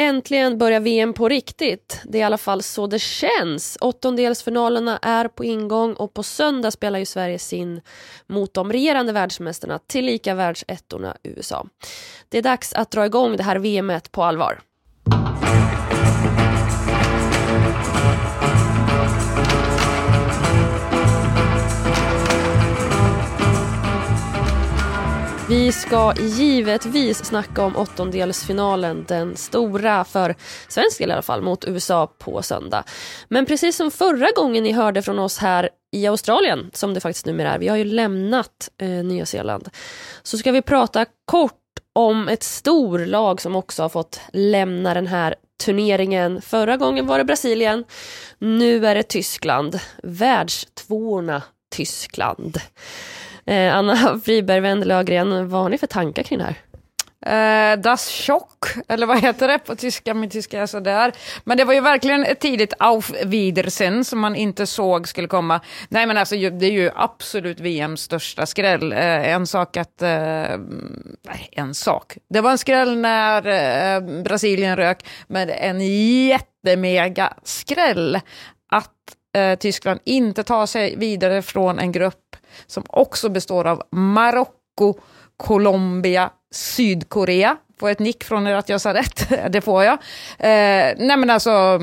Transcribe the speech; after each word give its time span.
Äntligen 0.00 0.58
börjar 0.58 0.80
VM 0.80 1.12
på 1.12 1.28
riktigt. 1.28 2.00
Det 2.04 2.18
är 2.18 2.20
i 2.20 2.24
alla 2.24 2.38
fall 2.38 2.62
så 2.62 2.86
det 2.86 2.98
känns. 2.98 3.78
Åttondelsfinalerna 3.80 4.98
är 5.02 5.28
på 5.28 5.44
ingång 5.44 5.94
och 5.94 6.14
på 6.14 6.22
söndag 6.22 6.70
spelar 6.70 6.98
ju 6.98 7.04
Sverige 7.04 7.38
sin 7.38 7.80
mot 8.26 8.54
de 8.54 8.72
regerande 8.72 9.12
världsmästarna, 9.12 9.78
tillika 9.86 10.34
världsettorna 10.34 11.16
USA. 11.22 11.66
Det 12.28 12.38
är 12.38 12.42
dags 12.42 12.72
att 12.72 12.90
dra 12.90 13.06
igång 13.06 13.36
det 13.36 13.42
här 13.42 13.58
VMet 13.58 14.12
på 14.12 14.24
allvar. 14.24 14.60
Vi 25.48 25.72
ska 25.72 26.14
givetvis 26.18 27.24
snacka 27.24 27.64
om 27.64 27.76
åttondelsfinalen, 27.76 29.04
den 29.08 29.36
stora 29.36 30.04
för 30.04 30.34
svensk 30.68 30.98
del 30.98 31.10
i 31.10 31.12
alla 31.12 31.22
fall, 31.22 31.42
mot 31.42 31.68
USA 31.68 32.06
på 32.18 32.42
söndag. 32.42 32.84
Men 33.28 33.46
precis 33.46 33.76
som 33.76 33.90
förra 33.90 34.30
gången 34.36 34.64
ni 34.64 34.72
hörde 34.72 35.02
från 35.02 35.18
oss 35.18 35.38
här 35.38 35.68
i 35.92 36.06
Australien, 36.06 36.70
som 36.72 36.94
det 36.94 37.00
faktiskt 37.00 37.26
numera 37.26 37.54
är, 37.54 37.58
vi 37.58 37.68
har 37.68 37.76
ju 37.76 37.84
lämnat 37.84 38.70
eh, 38.82 38.88
Nya 38.88 39.26
Zeeland, 39.26 39.68
så 40.22 40.38
ska 40.38 40.52
vi 40.52 40.62
prata 40.62 41.06
kort 41.24 41.52
om 41.92 42.28
ett 42.28 42.42
storlag 42.42 43.40
som 43.40 43.56
också 43.56 43.82
har 43.82 43.88
fått 43.88 44.20
lämna 44.32 44.94
den 44.94 45.06
här 45.06 45.34
turneringen. 45.64 46.42
Förra 46.42 46.76
gången 46.76 47.06
var 47.06 47.18
det 47.18 47.24
Brasilien, 47.24 47.84
nu 48.38 48.86
är 48.86 48.94
det 48.94 49.02
Tyskland. 49.02 49.80
Världstvåorna 50.02 51.42
Tyskland. 51.70 52.60
Eh, 53.48 53.76
Anna 53.76 54.20
Friberg 54.24 54.60
Wendelögren, 54.60 55.48
vad 55.48 55.62
har 55.62 55.68
ni 55.68 55.78
för 55.78 55.86
tankar 55.86 56.22
kring 56.22 56.38
det 56.38 56.44
här? 56.44 56.56
Eh, 57.26 57.78
das 57.78 58.10
Schock, 58.10 58.64
eller 58.88 59.06
vad 59.06 59.20
heter 59.20 59.48
det 59.48 59.58
på 59.58 59.74
tyska? 59.74 60.14
Min 60.14 60.30
tyska 60.30 60.62
är 60.62 60.66
sådär. 60.66 61.12
Men 61.44 61.56
det 61.56 61.64
var 61.64 61.74
ju 61.74 61.80
verkligen 61.80 62.24
ett 62.24 62.40
tidigt 62.40 62.74
Auf 62.78 63.12
Wiedersehen 63.24 64.04
som 64.04 64.18
man 64.18 64.36
inte 64.36 64.66
såg 64.66 65.08
skulle 65.08 65.28
komma. 65.28 65.60
Nej 65.88 66.06
men 66.06 66.16
alltså 66.16 66.34
det 66.34 66.66
är 66.66 66.70
ju 66.70 66.90
absolut 66.94 67.60
VMs 67.60 68.00
största 68.00 68.46
skräll. 68.46 68.92
Eh, 68.92 69.28
en 69.28 69.46
sak 69.46 69.76
att... 69.76 70.02
Eh, 70.02 70.08
nej, 71.22 71.48
en 71.52 71.74
sak. 71.74 72.16
Det 72.30 72.40
var 72.40 72.50
en 72.50 72.58
skräll 72.58 72.98
när 72.98 74.22
Brasilien 74.22 74.76
rök, 74.76 75.06
men 75.26 75.50
en 75.50 75.80
jättemega 76.26 77.32
skräll 77.42 78.20
att 78.70 78.92
Eh, 79.38 79.58
Tyskland 79.58 80.00
inte 80.04 80.44
tar 80.44 80.66
sig 80.66 80.96
vidare 80.96 81.42
från 81.42 81.78
en 81.78 81.92
grupp 81.92 82.36
som 82.66 82.82
också 82.88 83.28
består 83.28 83.66
av 83.66 83.82
Marocko, 83.90 84.94
Colombia, 85.36 86.30
Sydkorea. 86.50 87.56
Får 87.80 87.88
jag 87.88 87.92
ett 87.92 87.98
nick 87.98 88.24
från 88.24 88.46
er 88.46 88.54
att 88.54 88.68
jag 88.68 88.80
sa 88.80 88.94
rätt? 88.94 89.28
det 89.52 89.60
får 89.60 89.84
jag. 89.84 89.94
Eh, 90.38 90.94
nej 90.98 91.16
men 91.16 91.30
alltså, 91.30 91.80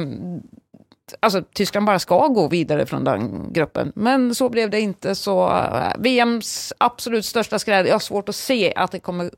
alltså, 1.19 1.43
Tyskland 1.53 1.85
bara 1.85 1.99
ska 1.99 2.27
gå 2.27 2.47
vidare 2.47 2.85
från 2.85 3.03
den 3.03 3.53
gruppen. 3.53 3.91
Men 3.95 4.35
så 4.35 4.49
blev 4.49 4.69
det 4.69 4.79
inte. 4.79 5.15
Så 5.15 5.49
eh, 5.49 5.93
VMs 5.97 6.73
absolut 6.77 7.25
största 7.25 7.59
skräll, 7.59 7.85
jag 7.85 7.93
har 7.93 7.99
svårt 7.99 8.29
att 8.29 8.35
se 8.35 8.73
att 8.75 8.91
det 8.91 8.99
kommer 8.99 9.31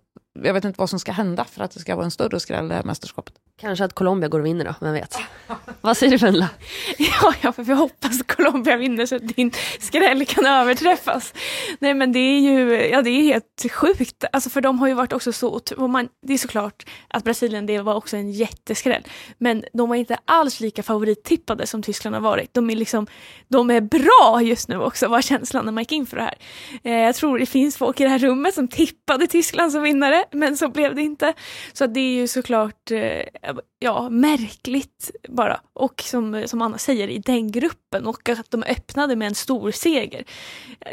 jag 0.43 0.53
vet 0.53 0.65
inte 0.65 0.79
vad 0.79 0.89
som 0.89 0.99
ska 0.99 1.11
hända 1.11 1.45
för 1.45 1.63
att 1.63 1.71
det 1.71 1.79
ska 1.79 1.95
vara 1.95 2.05
en 2.05 2.11
större 2.11 2.39
skräll 2.39 2.67
det 2.67 2.75
här 2.75 2.83
mästerskapet. 2.83 3.33
Kanske 3.59 3.85
att 3.85 3.93
Colombia 3.93 4.29
går 4.29 4.39
och 4.39 4.45
vinner 4.45 4.65
då, 4.65 4.75
vem 4.81 4.93
vet? 4.93 5.17
vad 5.81 5.97
säger 5.97 6.11
du 6.11 6.17
Vendela? 6.17 6.49
Ja, 6.97 7.33
ja, 7.41 7.51
för 7.51 7.63
vi 7.63 7.73
hoppas 7.73 8.21
att 8.21 8.27
Colombia 8.27 8.77
vinner 8.77 9.05
så 9.05 9.15
att 9.15 9.27
din 9.27 9.51
skräll 9.79 10.25
kan 10.25 10.45
överträffas. 10.45 11.33
Nej 11.79 11.93
men 11.93 12.11
det 12.11 12.19
är 12.19 12.39
ju, 12.39 12.87
ja 12.87 13.01
det 13.01 13.09
är 13.09 13.21
helt 13.21 13.65
sjukt, 13.71 14.23
alltså 14.33 14.49
för 14.49 14.61
de 14.61 14.79
har 14.79 14.87
ju 14.87 14.93
varit 14.93 15.13
också 15.13 15.31
så, 15.31 15.61
och 15.77 15.89
man, 15.89 16.09
det 16.27 16.33
är 16.33 16.37
såklart 16.37 16.85
att 17.07 17.23
Brasilien 17.23 17.65
det 17.65 17.79
var 17.79 17.93
också 17.95 18.17
en 18.17 18.31
jätteskräll, 18.31 19.03
men 19.37 19.63
de 19.73 19.89
var 19.89 19.95
inte 19.95 20.17
alls 20.25 20.59
lika 20.59 20.83
favorittippade 20.83 21.67
som 21.67 21.83
Tyskland 21.83 22.15
har 22.15 22.21
varit. 22.21 22.53
De 22.53 22.69
är 22.69 22.75
liksom, 22.75 23.07
de 23.47 23.71
är 23.71 23.81
bra 23.81 24.41
just 24.41 24.67
nu 24.67 24.77
också 24.77 25.07
var 25.07 25.21
känslan 25.21 25.65
när 25.65 25.71
man 25.71 25.81
gick 25.81 25.91
in 25.91 26.05
för 26.05 26.17
det 26.17 26.23
här. 26.23 26.37
Eh, 26.83 26.93
jag 26.93 27.15
tror 27.15 27.39
det 27.39 27.45
finns 27.45 27.77
folk 27.77 27.99
i 27.99 28.03
det 28.03 28.09
här 28.09 28.19
rummet 28.19 28.53
som 28.53 28.67
tippade 28.67 29.27
Tyskland 29.27 29.71
som 29.71 29.81
vinnare, 29.81 30.25
men 30.31 30.57
så 30.57 30.69
blev 30.69 30.95
det 30.95 31.01
inte. 31.01 31.33
Så 31.73 31.87
det 31.87 31.99
är 31.99 32.15
ju 32.15 32.27
såklart 32.27 32.91
eh, 32.91 33.46
Eh, 33.47 33.55
ja, 33.79 34.09
märkligt 34.09 35.11
bara. 35.29 35.59
Och 35.73 36.01
som, 36.05 36.43
som 36.47 36.61
Anna 36.61 36.77
säger, 36.77 37.07
i 37.07 37.17
den 37.17 37.51
gruppen 37.51 38.07
och 38.07 38.29
att 38.29 38.51
de 38.51 38.63
öppnade 38.63 39.15
med 39.15 39.27
en 39.27 39.35
stor 39.35 39.71
seger. 39.71 40.23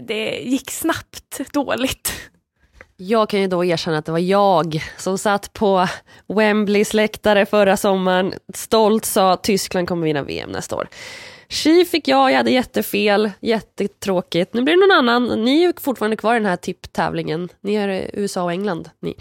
Det 0.03 0.39
gick 0.39 0.71
snabbt 0.71 1.53
dåligt. 1.53 2.13
Jag 2.97 3.29
kan 3.29 3.41
ju 3.41 3.47
då 3.47 3.65
erkänna 3.65 3.99
att 3.99 4.07
det 4.07 4.13
var 4.13 4.19
jag 4.19 4.83
som 4.99 5.19
satt 5.19 5.53
på 5.53 5.89
Wembleys 6.27 6.95
läktare 6.95 7.47
förra 7.47 7.77
sommaren, 7.77 8.35
stolt 8.55 9.05
sa 9.05 9.33
att 9.33 9.43
Tyskland 9.43 9.89
kommer 9.89 10.05
vinna 10.05 10.23
VM 10.23 10.51
nästa 10.51 10.77
år. 10.77 10.89
Tji 11.55 11.85
fick 11.85 12.09
jag, 12.09 12.31
jag 12.31 12.37
hade 12.37 12.51
jättefel, 12.51 13.31
jättetråkigt. 13.41 14.55
Nu 14.55 14.63
blir 14.63 14.75
det 14.75 14.81
någon 14.81 15.09
annan. 15.09 15.45
Ni 15.45 15.63
är 15.63 15.81
fortfarande 15.81 16.17
kvar 16.17 16.35
i 16.35 16.39
den 16.39 16.47
här 16.47 16.57
tipptävlingen. 16.57 17.49
Ni 17.61 17.75
är 17.75 18.11
USA 18.13 18.43
och 18.43 18.53
England. 18.53 18.91
Ni. 19.01 19.15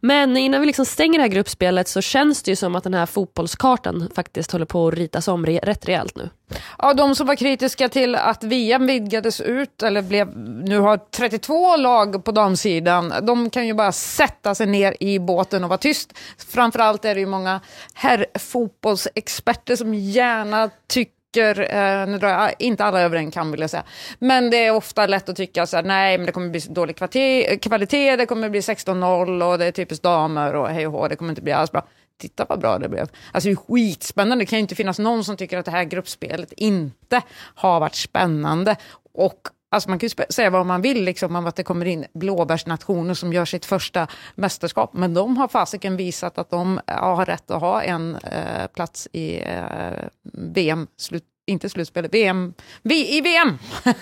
Men 0.00 0.36
innan 0.36 0.60
vi 0.60 0.66
liksom 0.66 0.84
stänger 0.86 1.18
det 1.18 1.22
här 1.22 1.28
gruppspelet 1.28 1.88
så 1.88 2.00
känns 2.00 2.42
det 2.42 2.50
ju 2.50 2.56
som 2.56 2.76
att 2.76 2.84
den 2.84 2.94
här 2.94 3.06
fotbollskartan 3.06 4.10
faktiskt 4.14 4.52
håller 4.52 4.66
på 4.66 4.88
att 4.88 4.94
ritas 4.94 5.28
om 5.28 5.46
rätt 5.46 5.88
rejält 5.88 6.16
nu. 6.16 6.30
Ja, 6.78 6.94
de 6.94 7.14
som 7.14 7.26
var 7.26 7.34
kritiska 7.34 7.88
till 7.88 8.14
att 8.14 8.44
VM 8.44 8.86
vidgades 8.86 9.40
ut, 9.40 9.82
eller 9.82 10.02
blev, 10.02 10.36
nu 10.64 10.78
har 10.78 10.96
32 10.96 11.76
lag 11.76 12.24
på 12.24 12.32
damsidan, 12.32 13.12
de 13.22 13.50
kan 13.50 13.66
ju 13.66 13.74
bara 13.74 13.92
sätta 13.92 14.54
sig 14.54 14.66
ner 14.66 14.96
i 15.00 15.18
båten 15.18 15.64
och 15.64 15.70
vara 15.70 15.78
tyst. 15.78 16.12
Framförallt 16.48 17.04
är 17.04 17.14
det 17.14 17.20
ju 17.20 17.26
många 17.26 17.60
herrfotbollsexperter 17.94 19.76
som 19.76 19.94
gärna 19.94 20.70
tycker, 20.88 21.19
eh, 21.36 22.06
nu 22.06 22.18
drar 22.18 22.28
jag 22.28 22.40
ah, 22.40 22.50
inte 22.58 22.84
alla 22.84 23.00
över 23.00 23.16
en 23.16 23.30
kam 23.30 23.50
vill 23.50 23.60
jag 23.60 23.70
säga, 23.70 23.84
men 24.18 24.50
det 24.50 24.66
är 24.66 24.74
ofta 24.74 25.06
lätt 25.06 25.28
att 25.28 25.36
tycka 25.36 25.66
så 25.66 25.76
här, 25.76 25.84
nej 25.84 26.18
men 26.18 26.26
det 26.26 26.32
kommer 26.32 26.48
bli 26.48 26.60
dålig 26.60 26.96
kvalitet, 26.96 27.56
kvalitet 27.56 28.16
det 28.16 28.26
kommer 28.26 28.48
bli 28.48 28.60
16-0 28.60 29.52
och 29.52 29.58
det 29.58 29.64
är 29.64 29.72
typiskt 29.72 30.02
damer 30.02 30.54
och 30.54 30.68
hej 30.68 30.86
och 30.86 30.92
hå, 30.92 31.08
det 31.08 31.16
kommer 31.16 31.30
inte 31.30 31.42
bli 31.42 31.52
alls 31.52 31.72
bra. 31.72 31.86
Titta 32.20 32.46
vad 32.48 32.60
bra 32.60 32.78
det 32.78 32.88
blev. 32.88 33.08
Alltså 33.32 33.48
det 33.48 33.52
är 33.52 33.56
skitspännande, 33.56 34.44
det 34.44 34.46
kan 34.46 34.58
ju 34.58 34.60
inte 34.60 34.74
finnas 34.74 34.98
någon 34.98 35.24
som 35.24 35.36
tycker 35.36 35.58
att 35.58 35.64
det 35.64 35.70
här 35.70 35.84
gruppspelet 35.84 36.52
inte 36.52 37.22
har 37.54 37.80
varit 37.80 37.94
spännande. 37.94 38.76
Och 39.14 39.48
Alltså 39.72 39.88
man 39.90 39.98
kan 39.98 40.08
ju 40.08 40.24
säga 40.30 40.50
vad 40.50 40.66
man 40.66 40.82
vill 40.82 41.04
liksom, 41.04 41.36
om 41.36 41.46
att 41.46 41.56
det 41.56 41.62
kommer 41.62 41.86
in 41.86 42.06
blåbärsnationer 42.14 43.14
som 43.14 43.32
gör 43.32 43.44
sitt 43.44 43.64
första 43.64 44.06
mästerskap. 44.34 44.92
Men 44.94 45.14
de 45.14 45.36
har 45.36 45.48
fasiken 45.48 45.96
visat 45.96 46.38
att 46.38 46.50
de 46.50 46.80
har 46.86 47.26
rätt 47.26 47.50
att 47.50 47.60
ha 47.60 47.82
en 47.82 48.16
eh, 48.16 48.66
plats 48.74 49.08
i 49.12 49.42
eh, 49.42 50.04
VM, 50.32 50.86
slut, 50.96 51.24
inte 51.50 51.68
slutspel, 51.68 52.08
VM, 52.08 52.54
v, 52.82 52.94
i 52.94 53.20
VM! 53.20 53.58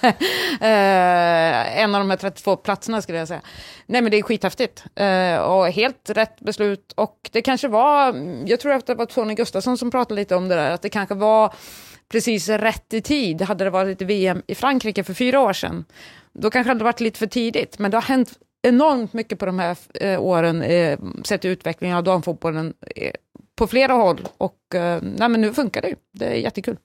eh, 0.60 1.82
en 1.82 1.94
av 1.94 2.00
de 2.00 2.10
här 2.10 2.16
32 2.16 2.56
platserna 2.56 3.02
skulle 3.02 3.18
jag 3.18 3.28
säga. 3.28 3.40
Nej 3.86 4.02
men 4.02 4.10
det 4.10 4.18
är 4.18 4.22
skithäftigt. 4.22 4.84
Eh, 4.94 5.38
och 5.38 5.68
helt 5.68 6.10
rätt 6.10 6.40
beslut. 6.40 6.92
Och 6.96 7.30
det 7.32 7.42
kanske 7.42 7.68
var, 7.68 8.14
jag 8.46 8.60
tror 8.60 8.72
att 8.72 8.86
det 8.86 8.94
var 8.94 9.06
Tony 9.06 9.34
Gustafsson 9.34 9.78
som 9.78 9.90
pratade 9.90 10.20
lite 10.20 10.36
om 10.36 10.48
det 10.48 10.54
där, 10.54 10.70
att 10.70 10.82
det 10.82 10.88
kanske 10.88 11.14
var 11.14 11.54
precis 12.08 12.48
rätt 12.48 12.94
i 12.94 13.00
tid. 13.00 13.42
Hade 13.42 13.64
det 13.64 13.70
varit 13.70 14.02
VM 14.02 14.42
i 14.46 14.54
Frankrike 14.54 15.04
för 15.04 15.14
fyra 15.14 15.40
år 15.40 15.52
sedan, 15.52 15.84
då 16.32 16.50
kanske 16.50 16.68
det 16.68 16.74
hade 16.74 16.84
varit 16.84 17.00
lite 17.00 17.18
för 17.18 17.26
tidigt. 17.26 17.78
Men 17.78 17.90
det 17.90 17.96
har 17.96 18.02
hänt 18.02 18.38
enormt 18.62 19.12
mycket 19.12 19.38
på 19.38 19.46
de 19.46 19.58
här 19.58 19.76
eh, 19.94 20.22
åren, 20.22 20.62
eh, 20.62 20.98
sett 21.24 21.44
utvecklingen 21.44 21.96
av 21.96 22.04
damfotbollen 22.04 22.74
eh, 22.96 23.12
på 23.56 23.66
flera 23.66 23.92
håll. 23.92 24.28
Och 24.38 24.74
eh, 24.74 25.02
nej, 25.02 25.28
men 25.28 25.40
nu 25.40 25.54
funkar 25.54 25.82
det 25.82 25.88
ju. 25.88 25.96
Det 26.12 26.26
är 26.26 26.34
jättekul. 26.34 26.76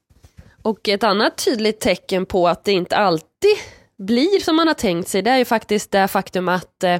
Och 0.64 0.90
ett 0.90 1.04
annat 1.04 1.46
tydligt 1.46 1.80
tecken 1.80 2.26
på 2.26 2.48
att 2.48 2.64
det 2.64 2.72
inte 2.72 2.96
alltid 2.96 3.58
blir 3.98 4.40
som 4.40 4.56
man 4.56 4.68
har 4.68 4.74
tänkt 4.74 5.08
sig, 5.08 5.22
det 5.22 5.32
är 5.32 5.38
ju 5.38 5.46
faktiskt 5.46 5.92
det 5.92 6.08
faktum 6.08 6.50
att 6.50 6.84
eh, 6.84 6.98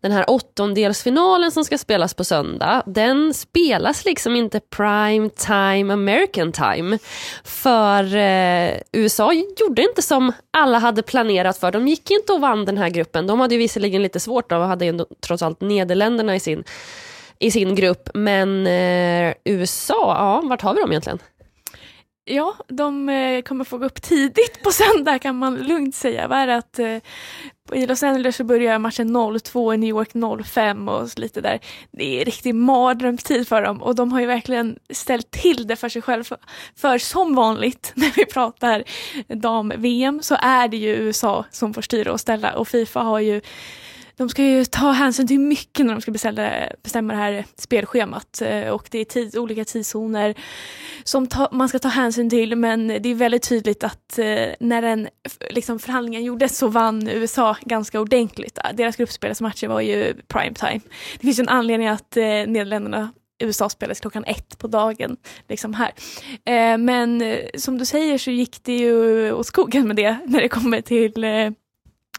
den 0.00 0.12
här 0.12 0.30
åttondelsfinalen 0.30 1.50
som 1.50 1.64
ska 1.64 1.78
spelas 1.78 2.14
på 2.14 2.24
söndag, 2.24 2.82
den 2.86 3.34
spelas 3.34 4.04
liksom 4.04 4.36
inte 4.36 4.60
prime 4.60 5.30
time 5.30 5.92
American 5.92 6.52
time. 6.52 6.98
För 7.44 8.16
eh, 8.16 8.80
USA 8.92 9.32
gjorde 9.32 9.82
inte 9.82 10.02
som 10.02 10.32
alla 10.50 10.78
hade 10.78 11.02
planerat 11.02 11.58
för. 11.58 11.72
De 11.72 11.88
gick 11.88 12.10
inte 12.10 12.32
och 12.32 12.40
vann 12.40 12.64
den 12.64 12.78
här 12.78 12.88
gruppen. 12.88 13.26
De 13.26 13.40
hade 13.40 13.54
ju 13.54 13.58
visserligen 13.58 14.02
lite 14.02 14.20
svårt 14.20 14.50
då 14.50 14.56
och 14.56 14.66
hade 14.66 14.84
ju 14.84 15.04
trots 15.26 15.42
allt 15.42 15.60
Nederländerna 15.60 16.36
i 16.36 16.40
sin, 16.40 16.64
i 17.38 17.50
sin 17.50 17.74
grupp. 17.74 18.08
Men 18.14 18.66
eh, 18.66 19.34
USA, 19.44 20.16
ja, 20.18 20.48
vart 20.48 20.62
har 20.62 20.74
vi 20.74 20.80
dem 20.80 20.90
egentligen? 20.90 21.18
Ja, 22.30 22.54
de 22.68 23.08
eh, 23.08 23.42
kommer 23.42 23.64
få 23.64 23.78
gå 23.78 23.86
upp 23.86 24.02
tidigt 24.02 24.62
på 24.62 24.70
söndag 24.70 25.18
kan 25.18 25.36
man 25.36 25.56
lugnt 25.56 25.94
säga. 25.94 26.28
Vad 26.28 26.38
är 26.38 26.46
det 26.46 26.56
att 26.56 26.78
eh, 26.78 26.96
i 27.72 27.86
Los 27.86 28.02
Angeles 28.02 28.36
så 28.36 28.44
börjar 28.44 28.78
matchen 28.78 29.40
02, 29.40 29.74
i 29.74 29.76
New 29.76 29.88
York 29.88 30.44
05 30.44 30.88
och 30.88 31.18
lite 31.18 31.40
där. 31.40 31.60
Det 31.90 32.20
är 32.20 32.24
riktig 32.24 32.54
mardrömstid 32.54 33.48
för 33.48 33.62
dem 33.62 33.82
och 33.82 33.94
de 33.94 34.12
har 34.12 34.20
ju 34.20 34.26
verkligen 34.26 34.78
ställt 34.90 35.30
till 35.30 35.66
det 35.66 35.76
för 35.76 35.88
sig 35.88 36.02
själv. 36.02 36.24
För, 36.24 36.38
för 36.76 36.98
som 36.98 37.34
vanligt 37.34 37.92
när 37.96 38.12
vi 38.16 38.24
pratar 38.24 38.84
dam-VM 39.28 40.22
så 40.22 40.36
är 40.40 40.68
det 40.68 40.76
ju 40.76 40.88
USA 40.88 41.44
som 41.50 41.74
får 41.74 41.82
styra 41.82 42.12
och 42.12 42.20
ställa 42.20 42.52
och 42.52 42.68
Fifa 42.68 43.00
har 43.00 43.20
ju 43.20 43.40
de 44.18 44.28
ska 44.28 44.44
ju 44.44 44.64
ta 44.64 44.90
hänsyn 44.90 45.26
till 45.26 45.40
mycket 45.40 45.86
när 45.86 45.94
de 45.94 46.00
ska 46.00 46.10
beställa, 46.10 46.52
bestämma 46.82 47.12
det 47.12 47.18
här 47.18 47.44
spelschemat 47.56 48.42
eh, 48.42 48.68
och 48.68 48.88
det 48.90 48.98
är 48.98 49.04
tid, 49.04 49.36
olika 49.36 49.64
tidszoner 49.64 50.34
som 51.04 51.26
ta, 51.26 51.48
man 51.52 51.68
ska 51.68 51.78
ta 51.78 51.88
hänsyn 51.88 52.30
till 52.30 52.56
men 52.56 52.88
det 52.88 53.08
är 53.08 53.14
väldigt 53.14 53.48
tydligt 53.48 53.84
att 53.84 54.18
eh, 54.18 54.48
när 54.60 54.82
den 54.82 55.08
liksom, 55.50 55.78
förhandlingen 55.78 56.24
gjordes 56.24 56.58
så 56.58 56.68
vann 56.68 57.08
USA 57.08 57.56
ganska 57.60 58.00
ordentligt. 58.00 58.58
Deras 58.74 58.96
gruppspelsmatcher 58.96 59.68
var 59.68 59.80
ju 59.80 60.14
prime 60.28 60.54
time. 60.54 60.80
Det 61.14 61.26
finns 61.26 61.38
en 61.38 61.48
anledning 61.48 61.88
att 61.88 62.16
eh, 62.16 62.22
Nederländerna 62.24 63.12
USA 63.40 63.68
spelades 63.68 64.00
klockan 64.00 64.24
ett 64.24 64.58
på 64.58 64.66
dagen. 64.66 65.16
Liksom 65.48 65.74
här. 65.74 65.92
Eh, 66.44 66.78
men 66.78 67.36
som 67.54 67.78
du 67.78 67.84
säger 67.84 68.18
så 68.18 68.30
gick 68.30 68.64
det 68.64 68.76
ju 68.76 69.32
åt 69.32 69.46
skogen 69.46 69.88
med 69.88 69.96
det 69.96 70.18
när 70.26 70.40
det 70.40 70.48
kommer 70.48 70.80
till 70.80 71.24
eh, 71.24 71.50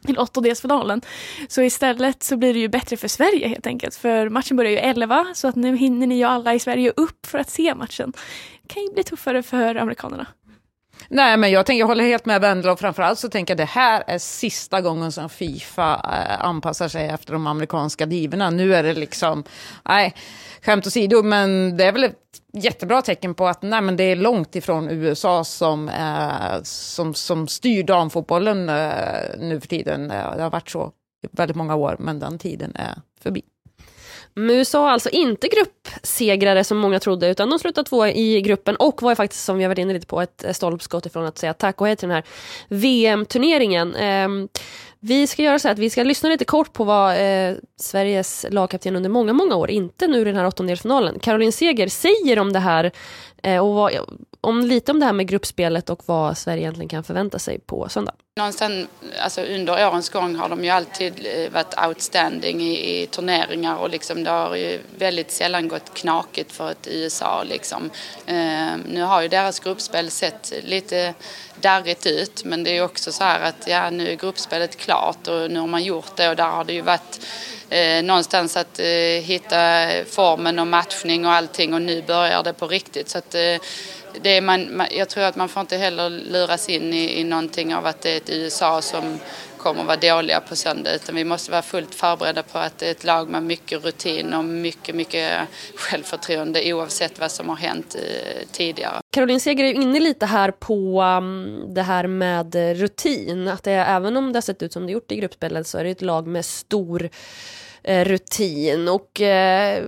till 0.06 0.20
åttondelsfinalen. 0.20 1.02
Så 1.48 1.62
istället 1.62 2.24
så 2.24 2.38
blir 2.38 2.54
det 2.54 2.60
ju 2.60 2.68
bättre 2.68 2.98
för 2.98 3.08
Sverige 3.08 3.48
helt 3.48 3.68
enkelt. 3.68 3.96
För 3.96 4.30
matchen 4.30 4.58
börjar 4.58 4.72
ju 4.72 4.78
11 4.78 5.26
så 5.34 5.48
att 5.48 5.56
nu 5.56 5.78
hinner 5.78 6.08
ni 6.08 6.18
ju 6.18 6.24
alla 6.24 6.54
i 6.54 6.60
Sverige 6.60 6.94
upp 6.96 7.26
för 7.26 7.40
att 7.40 7.50
se 7.50 7.76
matchen. 7.76 8.14
Det 8.62 8.74
kan 8.74 8.84
ju 8.84 8.94
bli 8.94 9.04
tuffare 9.04 9.44
för 9.44 9.76
amerikanerna. 9.76 10.28
Nej, 11.08 11.38
men 11.38 11.52
jag, 11.52 11.66
tänker, 11.66 11.80
jag 11.80 11.88
håller 11.88 12.04
helt 12.04 12.26
med 12.26 12.42
Vendela 12.42 12.74
och 12.74 12.80
framförallt 12.80 13.20
så 13.20 13.30
tänker 13.30 13.52
jag 13.52 13.56
att 13.56 13.68
det 13.68 13.80
här 13.80 14.04
är 14.08 14.18
sista 14.18 14.82
gången 14.82 15.12
som 15.12 15.30
Fifa 15.30 15.94
eh, 15.94 16.46
anpassar 16.46 16.88
sig 16.88 17.08
efter 17.08 17.34
de 17.34 17.48
amerikanska 17.48 18.06
divorna. 18.06 18.50
Nu 18.50 18.76
är 18.76 18.84
det 18.84 18.94
liksom, 18.94 19.44
nej, 19.86 20.16
skämt 20.62 20.88
åsido, 20.88 21.24
men 21.24 21.78
det 21.78 21.84
är 21.84 21.92
väl 21.92 22.04
ett 22.04 22.39
jättebra 22.54 23.02
tecken 23.02 23.34
på 23.34 23.48
att 23.48 23.62
nej, 23.62 23.82
men 23.82 23.98
det 23.98 24.04
är 24.04 24.16
långt 24.16 24.56
ifrån 24.56 24.90
USA 24.90 25.44
som, 25.44 25.90
eh, 25.90 26.62
som, 26.64 27.14
som 27.14 27.48
styr 27.48 27.84
damfotbollen 27.84 28.70
eh, 28.70 29.40
nu 29.40 29.60
för 29.60 29.68
tiden. 29.68 30.12
Eh, 30.12 30.36
det 30.36 30.44
har 30.44 30.50
varit 30.50 30.70
så 30.70 30.92
i 31.24 31.28
väldigt 31.32 31.58
många 31.58 31.76
år, 31.76 31.96
men 32.00 32.20
den 32.20 32.38
tiden 32.40 32.76
är 32.76 33.02
förbi. 33.22 33.42
Men 34.34 34.50
USA 34.50 34.88
är 34.88 34.94
alltså 34.94 35.10
inte 35.10 35.48
gruppsegrare 35.48 36.64
som 36.64 36.78
många 36.78 37.00
trodde 37.00 37.28
utan 37.30 37.50
de 37.50 37.60
slutade 37.60 37.90
två 37.90 38.08
i 38.08 38.42
gruppen 38.42 38.76
och 38.76 39.02
var 39.02 39.16
faktiskt 39.16 39.46
som 39.46 39.58
vi 39.58 39.64
har 39.64 39.70
varit 39.70 39.78
inne 39.78 39.94
lite 39.94 40.08
på 40.08 40.22
ett 40.22 40.46
stolpskott 40.52 41.06
ifrån 41.06 41.26
att 41.26 41.38
säga 41.38 41.54
tack 41.54 41.82
och 41.82 41.88
hej 41.88 41.96
till 41.96 42.08
den 42.08 42.16
här 42.16 42.26
VM-turneringen. 42.68 43.96
Eh, 43.96 44.28
vi 45.00 45.28
ska 45.28 45.42
göra 45.42 45.60
så 45.60 45.68
här 45.68 45.74
att 45.74 45.80
vi 45.80 45.90
ska 45.90 46.04
lyssna 46.04 46.30
lite 46.30 46.46
kort 46.46 46.74
på 46.74 46.84
vad 46.84 47.12
eh, 47.12 47.56
Sveriges 47.78 48.46
lagkapten 48.50 48.96
under 48.96 49.10
många, 49.10 49.34
många 49.34 49.56
år, 49.56 49.70
inte 49.70 50.08
nu 50.08 50.22
i 50.22 50.24
den 50.24 50.36
här 50.36 50.46
åttondelsfinalen, 50.46 51.20
Caroline 51.20 51.52
Seger 51.52 51.88
säger 51.88 52.40
om 52.40 52.54
det 52.54 52.60
här 52.60 52.92
eh, 53.44 53.66
och 53.66 53.74
vad, 53.74 53.92
om 54.42 54.62
lite 54.62 54.92
om 54.92 55.00
det 55.00 55.06
här 55.06 55.14
med 55.14 55.28
gruppspelet 55.28 55.90
och 55.90 56.02
vad 56.06 56.38
Sverige 56.38 56.62
egentligen 56.62 56.90
kan 56.90 57.04
förvänta 57.04 57.40
sig 57.40 57.60
på 57.60 57.90
söndag. 57.90 58.14
Någonstans 58.38 58.88
alltså 59.20 59.42
under 59.42 59.88
årens 59.88 60.10
gång 60.10 60.36
har 60.36 60.50
de 60.50 60.64
ju 60.64 60.70
alltid 60.70 61.14
eh, 61.26 61.52
varit 61.52 61.76
outstanding 61.88 62.62
i, 62.62 63.02
i 63.02 63.08
turneringar 63.08 63.76
och 63.76 63.90
liksom 63.90 64.24
det 64.24 64.30
har 64.30 64.56
ju 64.56 64.80
väldigt 64.98 65.32
sällan 65.32 65.68
gått 65.68 65.94
knakigt 65.94 66.52
för 66.52 66.72
ett 66.72 66.88
USA. 66.92 67.44
Liksom. 67.44 67.90
Eh, 68.26 68.78
nu 68.86 69.02
har 69.02 69.22
ju 69.22 69.28
deras 69.28 69.60
gruppspel 69.60 70.12
sett 70.12 70.54
lite 70.64 71.14
darrigt 71.62 72.06
ut 72.06 72.44
men 72.46 72.64
det 72.64 72.78
är 72.78 72.84
också 72.84 73.12
så 73.12 73.24
här 73.24 73.40
att 73.42 73.68
ja, 73.68 73.90
nu 73.90 74.08
är 74.10 74.16
gruppspelet 74.16 74.78
klart 74.78 75.28
och 75.28 75.52
nu 75.52 75.60
har 75.60 75.68
man 75.68 75.84
gjort 75.84 76.16
det 76.16 76.30
och 76.30 76.36
där 76.36 76.50
har 76.50 76.64
det 76.64 76.74
ju 76.74 76.82
varit 76.82 77.20
eh, 77.70 78.04
någonstans 78.04 78.58
att 78.58 78.80
eh, 78.80 78.86
hitta 79.24 79.88
formen 80.06 80.60
och 80.60 80.68
matchning 80.68 81.26
och 81.26 81.32
allting 81.32 81.74
och 81.74 81.82
nu 81.82 82.02
börjar 82.02 82.44
det 82.44 82.54
på 82.54 82.68
riktigt. 82.68 83.10
Så 83.10 83.18
att, 83.18 83.36
eh, 83.36 83.56
det 84.22 84.38
är 84.38 84.42
man, 84.42 84.82
jag 84.92 85.10
tror 85.10 85.24
att 85.24 85.36
man 85.36 85.50
får 85.50 85.62
inte 85.62 85.78
heller 85.78 86.10
luras 86.10 86.70
in 86.70 86.94
i, 86.94 87.20
i 87.20 87.24
någonting 87.24 87.76
av 87.76 87.86
att 87.86 88.02
det 88.02 88.14
är 88.14 88.18
ett 88.18 88.30
USA 88.30 88.82
som 88.82 89.20
kommer 89.60 89.82
att 89.82 89.88
vara 89.88 90.16
dåliga 90.16 90.40
på 90.40 90.56
söndag 90.56 90.96
utan 90.96 91.16
vi 91.16 91.24
måste 91.24 91.52
vara 91.52 91.62
fullt 91.62 91.96
förberedda 91.96 92.44
på 92.44 92.58
att 92.58 92.78
det 92.78 92.88
är 92.88 92.92
ett 92.92 93.04
lag 93.04 93.30
med 93.30 93.44
mycket 93.44 93.86
rutin 93.86 94.34
och 94.34 94.46
mycket, 94.46 94.96
mycket 94.96 95.32
självförtroende 95.76 96.74
oavsett 96.74 97.20
vad 97.20 97.32
som 97.32 97.50
har 97.50 97.56
hänt 97.56 97.96
eh, 97.96 98.48
tidigare. 98.52 99.02
Caroline 99.12 99.40
Seger 99.40 99.64
är 99.64 99.74
inne 99.74 100.00
lite 100.00 100.26
här 100.26 100.52
på 100.52 101.02
um, 101.02 101.74
det 101.74 101.82
här 101.82 102.08
med 102.08 102.56
rutin. 102.56 103.48
Att 103.48 103.64
det, 103.64 103.72
även 103.72 104.18
om 104.18 104.34
det 104.34 104.38
har 104.38 104.42
sett 104.42 104.64
ut 104.64 104.74
som 104.74 104.86
det 104.86 104.92
gjort 104.92 105.12
i 105.12 105.16
gruppspelet 105.16 105.68
så 105.68 105.78
är 105.78 105.84
det 105.84 105.90
ett 105.90 106.02
lag 106.02 106.28
med 106.28 106.46
stor 106.46 107.10
eh, 107.84 108.06
rutin 108.06 108.88
och 108.88 109.22
eh, 109.22 109.84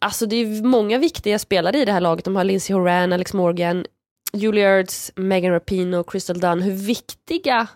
alltså 0.00 0.26
det 0.26 0.36
är 0.36 0.62
många 0.62 0.98
viktiga 0.98 1.38
spelare 1.38 1.78
i 1.78 1.84
det 1.84 1.92
här 1.92 2.00
laget. 2.00 2.24
De 2.24 2.36
har 2.36 2.44
Lindsey 2.44 2.76
Horan, 2.76 3.12
Alex 3.12 3.34
Morgan, 3.34 3.84
Julie 4.32 4.80
Ertz, 4.80 5.12
Megan 5.16 5.52
Rapinoe, 5.52 6.04
Crystal 6.06 6.40
Dunn. 6.40 6.62
Hur 6.62 6.72
viktiga 6.72 7.66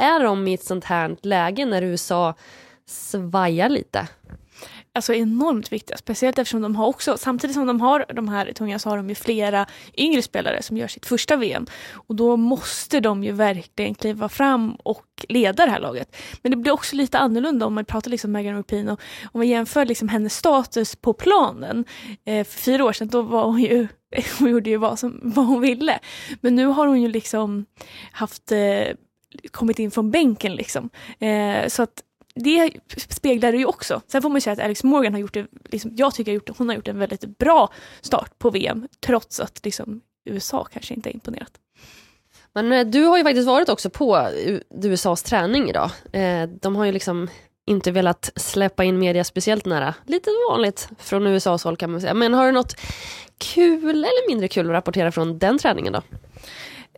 är 0.00 0.20
de 0.20 0.48
i 0.48 0.54
ett 0.54 0.64
sånt 0.64 0.84
här 0.84 1.16
läge 1.22 1.64
när 1.64 1.82
USA 1.82 2.34
svajar 2.86 3.68
lite? 3.68 4.08
Alltså 4.94 5.14
enormt 5.14 5.72
viktiga. 5.72 5.96
Speciellt 5.96 6.38
eftersom 6.38 6.62
de 6.62 6.76
har 6.76 6.86
också, 6.86 7.16
samtidigt 7.16 7.54
som 7.54 7.66
de 7.66 7.80
har 7.80 8.06
de 8.14 8.28
här 8.28 8.52
tunga 8.52 8.78
så 8.78 8.88
har 8.88 8.96
de 8.96 9.08
ju 9.08 9.14
flera 9.14 9.66
yngre 9.96 10.22
spelare 10.22 10.62
som 10.62 10.76
gör 10.76 10.88
sitt 10.88 11.06
första 11.06 11.36
VM. 11.36 11.66
Och 11.92 12.16
då 12.16 12.36
måste 12.36 13.00
de 13.00 13.24
ju 13.24 13.32
verkligen 13.32 13.94
kliva 13.94 14.28
fram 14.28 14.74
och 14.74 15.06
leda 15.28 15.64
det 15.66 15.72
här 15.72 15.80
laget. 15.80 16.16
Men 16.42 16.50
det 16.50 16.56
blir 16.56 16.72
också 16.72 16.96
lite 16.96 17.18
annorlunda 17.18 17.66
om 17.66 17.74
man 17.74 17.84
pratar 17.84 18.10
liksom 18.10 18.32
Megan 18.32 18.56
Rapinoe. 18.56 18.96
Om 19.32 19.38
man 19.38 19.48
jämför 19.48 19.84
liksom 19.84 20.08
hennes 20.08 20.36
status 20.36 20.96
på 20.96 21.12
planen. 21.12 21.84
Eh, 22.24 22.44
för 22.44 22.58
fyra 22.58 22.84
år 22.84 22.92
sedan 22.92 23.08
då 23.08 23.22
var 23.22 23.44
hon 23.44 23.60
ju 23.60 23.88
hon 24.38 24.50
gjorde 24.50 24.70
ju 24.70 24.76
vad, 24.76 24.98
som, 24.98 25.20
vad 25.22 25.46
hon 25.46 25.60
ville. 25.60 25.98
Men 26.40 26.56
nu 26.56 26.66
har 26.66 26.86
hon 26.86 27.02
ju 27.02 27.08
liksom 27.08 27.66
haft 28.12 28.52
eh, 28.52 28.96
kommit 29.50 29.78
in 29.78 29.90
från 29.90 30.10
bänken 30.10 30.54
liksom. 30.54 30.90
Eh, 31.18 31.68
så 31.68 31.82
att 31.82 32.02
det 32.34 32.72
speglar 33.08 33.52
det 33.52 33.58
ju 33.58 33.64
också. 33.64 34.00
Sen 34.06 34.22
får 34.22 34.28
man 34.28 34.40
säga 34.40 34.52
att 34.52 34.58
Alex 34.58 34.84
Morgan 34.84 35.12
har 35.12 35.20
gjort 35.20 35.34
det, 35.34 35.46
liksom, 35.70 35.90
jag 35.96 36.14
tycker 36.14 36.36
att 36.36 36.58
hon 36.58 36.68
har 36.68 36.76
gjort 36.76 36.88
en 36.88 36.98
väldigt 36.98 37.38
bra 37.38 37.72
start 38.00 38.38
på 38.38 38.50
VM 38.50 38.88
trots 39.00 39.40
att 39.40 39.64
liksom, 39.64 40.00
USA 40.24 40.64
kanske 40.72 40.94
inte 40.94 41.10
är 41.10 41.14
imponerat. 41.14 41.52
Men 42.54 42.72
eh, 42.72 42.86
du 42.86 43.04
har 43.04 43.18
ju 43.18 43.24
faktiskt 43.24 43.46
varit 43.46 43.68
också 43.68 43.90
på 43.90 44.28
USAs 44.82 45.22
träning 45.22 45.68
idag. 45.70 45.90
Eh, 46.12 46.48
de 46.60 46.76
har 46.76 46.84
ju 46.84 46.92
liksom 46.92 47.28
inte 47.66 47.90
velat 47.90 48.32
släppa 48.36 48.84
in 48.84 48.98
media 48.98 49.24
speciellt 49.24 49.64
nära. 49.64 49.94
Lite 50.06 50.30
vanligt 50.50 50.88
från 50.98 51.26
USAs 51.26 51.64
håll 51.64 51.76
kan 51.76 51.90
man 51.90 52.00
säga. 52.00 52.14
Men 52.14 52.34
har 52.34 52.46
du 52.46 52.52
något 52.52 52.76
kul 53.38 53.90
eller 53.90 54.28
mindre 54.28 54.48
kul 54.48 54.66
att 54.66 54.72
rapportera 54.72 55.12
från 55.12 55.38
den 55.38 55.58
träningen 55.58 55.92
då? 55.92 56.02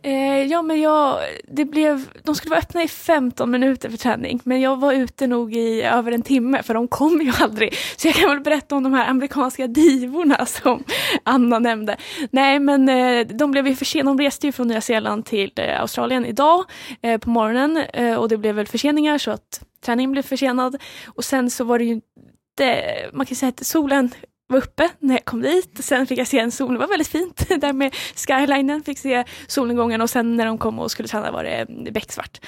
Eh, 0.05 0.43
ja, 0.43 0.61
men 0.61 0.81
jag, 0.81 1.19
det 1.47 1.65
blev, 1.65 2.09
de 2.23 2.35
skulle 2.35 2.49
vara 2.49 2.59
öppna 2.59 2.83
i 2.83 2.87
15 2.87 3.51
minuter 3.51 3.89
för 3.89 3.97
träning, 3.97 4.39
men 4.43 4.61
jag 4.61 4.79
var 4.79 4.93
ute 4.93 5.27
nog 5.27 5.55
i 5.55 5.81
över 5.81 6.11
en 6.11 6.21
timme, 6.21 6.63
för 6.63 6.73
de 6.73 6.87
kom 6.87 7.21
ju 7.21 7.31
aldrig. 7.39 7.73
Så 7.97 8.07
jag 8.07 8.15
kan 8.15 8.29
väl 8.29 8.39
berätta 8.39 8.75
om 8.75 8.83
de 8.83 8.93
här 8.93 9.09
amerikanska 9.09 9.67
divorna 9.67 10.45
som 10.45 10.83
Anna 11.23 11.59
nämnde. 11.59 11.97
Nej, 12.31 12.59
men 12.59 12.89
eh, 12.89 13.27
de 13.27 13.51
blev 13.51 13.67
ju 13.67 13.75
försenade, 13.75 14.17
de 14.17 14.23
reste 14.23 14.47
ju 14.47 14.51
från 14.51 14.67
Nya 14.67 14.81
Zeeland 14.81 15.25
till 15.25 15.51
eh, 15.55 15.81
Australien 15.81 16.25
idag 16.25 16.65
eh, 17.01 17.17
på 17.17 17.29
morgonen 17.29 17.77
eh, 17.77 18.15
och 18.15 18.29
det 18.29 18.37
blev 18.37 18.55
väl 18.55 18.67
förseningar 18.67 19.17
så 19.17 19.31
att 19.31 19.65
träningen 19.85 20.11
blev 20.11 20.23
försenad. 20.23 20.81
Och 21.05 21.25
sen 21.25 21.49
så 21.49 21.63
var 21.63 21.79
det 21.79 21.85
ju 21.85 21.91
inte, 21.91 22.83
man 23.13 23.25
kan 23.25 23.35
säga 23.35 23.49
att 23.49 23.65
solen 23.65 24.11
var 24.47 24.57
uppe 24.57 24.89
när 24.99 25.15
jag 25.15 25.25
kom 25.25 25.41
dit. 25.41 25.77
Sen 25.79 26.07
fick 26.07 26.19
jag 26.19 26.27
se 26.27 26.39
en 26.39 26.51
sol, 26.51 26.73
det 26.73 26.79
var 26.79 26.87
väldigt 26.87 27.07
fint 27.07 27.49
där 27.61 27.73
med 27.73 27.95
skylinen. 28.15 28.83
Fick 28.83 28.99
se 28.99 29.23
solnedgången 29.47 30.01
och 30.01 30.09
sen 30.09 30.35
när 30.35 30.45
de 30.45 30.57
kom 30.57 30.79
och 30.79 30.91
skulle 30.91 31.07
träna 31.07 31.31
var 31.31 31.43
det 31.43 31.57
eh, 31.57 31.93
becksvart. 31.93 32.41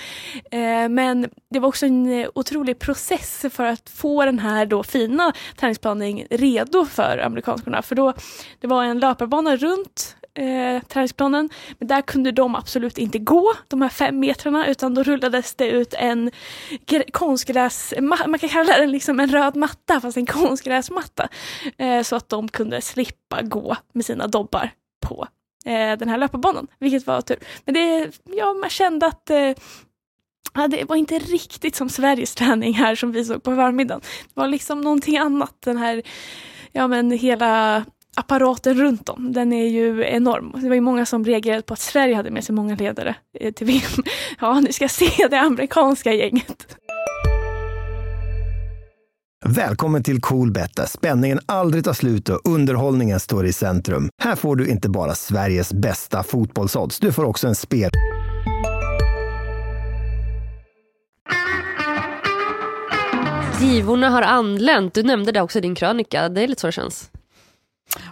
Eh, 0.51 0.89
men 0.89 1.29
det 1.49 1.59
var 1.59 1.67
också 1.67 1.85
en 1.85 2.21
eh, 2.21 2.29
otrolig 2.35 2.79
process 2.79 3.45
för 3.51 3.63
att 3.63 3.89
få 3.89 4.25
den 4.25 4.39
här 4.39 4.65
då 4.65 4.83
fina 4.83 5.33
träningsplanen 5.55 6.27
redo 6.29 6.85
för 6.85 7.17
amerikanskorna. 7.17 7.81
För 7.81 7.95
då, 7.95 8.13
det 8.59 8.67
var 8.67 8.83
en 8.83 8.99
löparbana 8.99 9.55
runt 9.55 10.15
eh, 10.37 10.83
träningsplanen. 10.83 11.49
Men 11.79 11.87
där 11.87 12.01
kunde 12.01 12.31
de 12.31 12.55
absolut 12.55 12.97
inte 12.97 13.19
gå, 13.19 13.53
de 13.67 13.81
här 13.81 13.89
fem 13.89 14.19
metrarna, 14.19 14.67
utan 14.67 14.93
då 14.93 15.03
rullades 15.03 15.55
det 15.55 15.69
ut 15.69 15.93
en 15.93 16.31
konstgräs, 17.11 17.93
man 18.01 18.39
kan 18.39 18.49
kalla 18.49 18.77
den 18.77 18.91
liksom 18.91 19.19
en 19.19 19.29
röd 19.29 19.55
matta, 19.55 20.01
fast 20.01 20.17
en 20.17 20.25
konstgräsmatta. 20.25 21.27
Eh, 21.77 22.01
så 22.01 22.15
att 22.15 22.29
de 22.29 22.47
kunde 22.47 22.81
slippa 22.81 23.41
gå 23.41 23.75
med 23.93 24.05
sina 24.05 24.27
dobbar 24.27 24.71
på 25.07 25.27
eh, 25.65 25.97
den 25.97 26.09
här 26.09 26.17
löparbanan, 26.17 26.67
vilket 26.79 27.07
var 27.07 27.21
tur. 27.21 27.37
Men 27.65 27.73
det, 27.73 28.11
ja, 28.23 28.53
man 28.53 28.69
kände 28.69 29.05
att 29.05 29.29
eh, 29.29 29.51
Ja, 30.53 30.67
det 30.67 30.83
var 30.83 30.95
inte 30.95 31.19
riktigt 31.19 31.75
som 31.75 31.89
Sveriges 31.89 32.35
träning 32.35 32.73
här 32.73 32.95
som 32.95 33.11
vi 33.11 33.25
såg 33.25 33.43
på 33.43 33.55
förmiddagen. 33.55 34.01
Det 34.01 34.39
var 34.39 34.47
liksom 34.47 34.81
någonting 34.81 35.17
annat. 35.17 35.55
Den 35.59 35.77
här, 35.77 36.01
ja 36.71 36.87
men 36.87 37.11
hela 37.11 37.85
apparaten 38.17 38.73
runt 38.73 39.09
om, 39.09 39.33
den 39.33 39.53
är 39.53 39.67
ju 39.67 40.03
enorm. 40.05 40.53
Det 40.61 40.67
var 40.67 40.75
ju 40.75 40.81
många 40.81 41.05
som 41.05 41.25
reagerade 41.25 41.61
på 41.61 41.73
att 41.73 41.79
Sverige 41.79 42.15
hade 42.15 42.31
med 42.31 42.43
sig 42.43 42.55
många 42.55 42.75
ledare 42.75 43.15
eh, 43.39 43.53
till 43.53 43.67
VM. 43.67 44.03
Ja, 44.39 44.59
ni 44.59 44.73
ska 44.73 44.87
se 44.89 45.27
det 45.29 45.39
amerikanska 45.39 46.13
gänget. 46.13 46.77
Välkommen 49.45 50.03
till 50.03 50.21
Coolbet 50.21 50.75
där 50.75 50.85
spänningen 50.85 51.39
aldrig 51.45 51.83
tar 51.83 51.93
slut 51.93 52.29
och 52.29 52.41
underhållningen 52.43 53.19
står 53.19 53.45
i 53.45 53.53
centrum. 53.53 54.09
Här 54.23 54.35
får 54.35 54.55
du 54.55 54.67
inte 54.67 54.89
bara 54.89 55.15
Sveriges 55.15 55.73
bästa 55.73 56.23
fotbollsodds, 56.23 56.99
du 56.99 57.11
får 57.11 57.23
också 57.23 57.47
en 57.47 57.55
spel... 57.55 57.91
Divorna 63.59 64.09
har 64.09 64.21
anlänt. 64.21 64.93
Du 64.93 65.03
nämnde 65.03 65.31
det 65.31 65.41
också 65.41 65.57
i 65.57 65.61
din 65.61 65.75
krönika. 65.75 66.29
Det 66.29 66.41
är 66.41 66.47
lite 66.47 66.61
så 66.61 66.67
det 66.67 66.71
känns. 66.71 67.11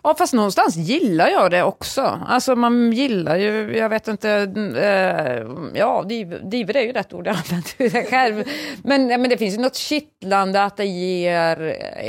Ja, 0.04 0.16
fast 0.18 0.34
någonstans 0.34 0.76
gillar 0.76 1.28
jag 1.28 1.52
det 1.52 1.64
också. 1.64 2.22
Alltså 2.28 2.56
man 2.56 2.92
gillar 2.92 3.36
ju, 3.36 3.78
jag 3.78 3.90
vet 3.90 4.08
inte, 4.08 4.30
eh, 4.78 5.80
ja, 5.80 6.04
diver 6.44 6.78
är 6.78 6.82
ju 6.82 6.92
rätt 6.92 7.14
ord, 7.14 7.28
jag 7.28 7.36
använder 7.36 8.10
själv. 8.10 8.44
Men, 8.84 9.08
men 9.08 9.30
det 9.30 9.38
finns 9.38 9.58
ju 9.58 9.62
något 9.62 9.76
kittlande 9.76 10.64
att 10.64 10.78
det 10.78 10.86
ger 10.86 11.58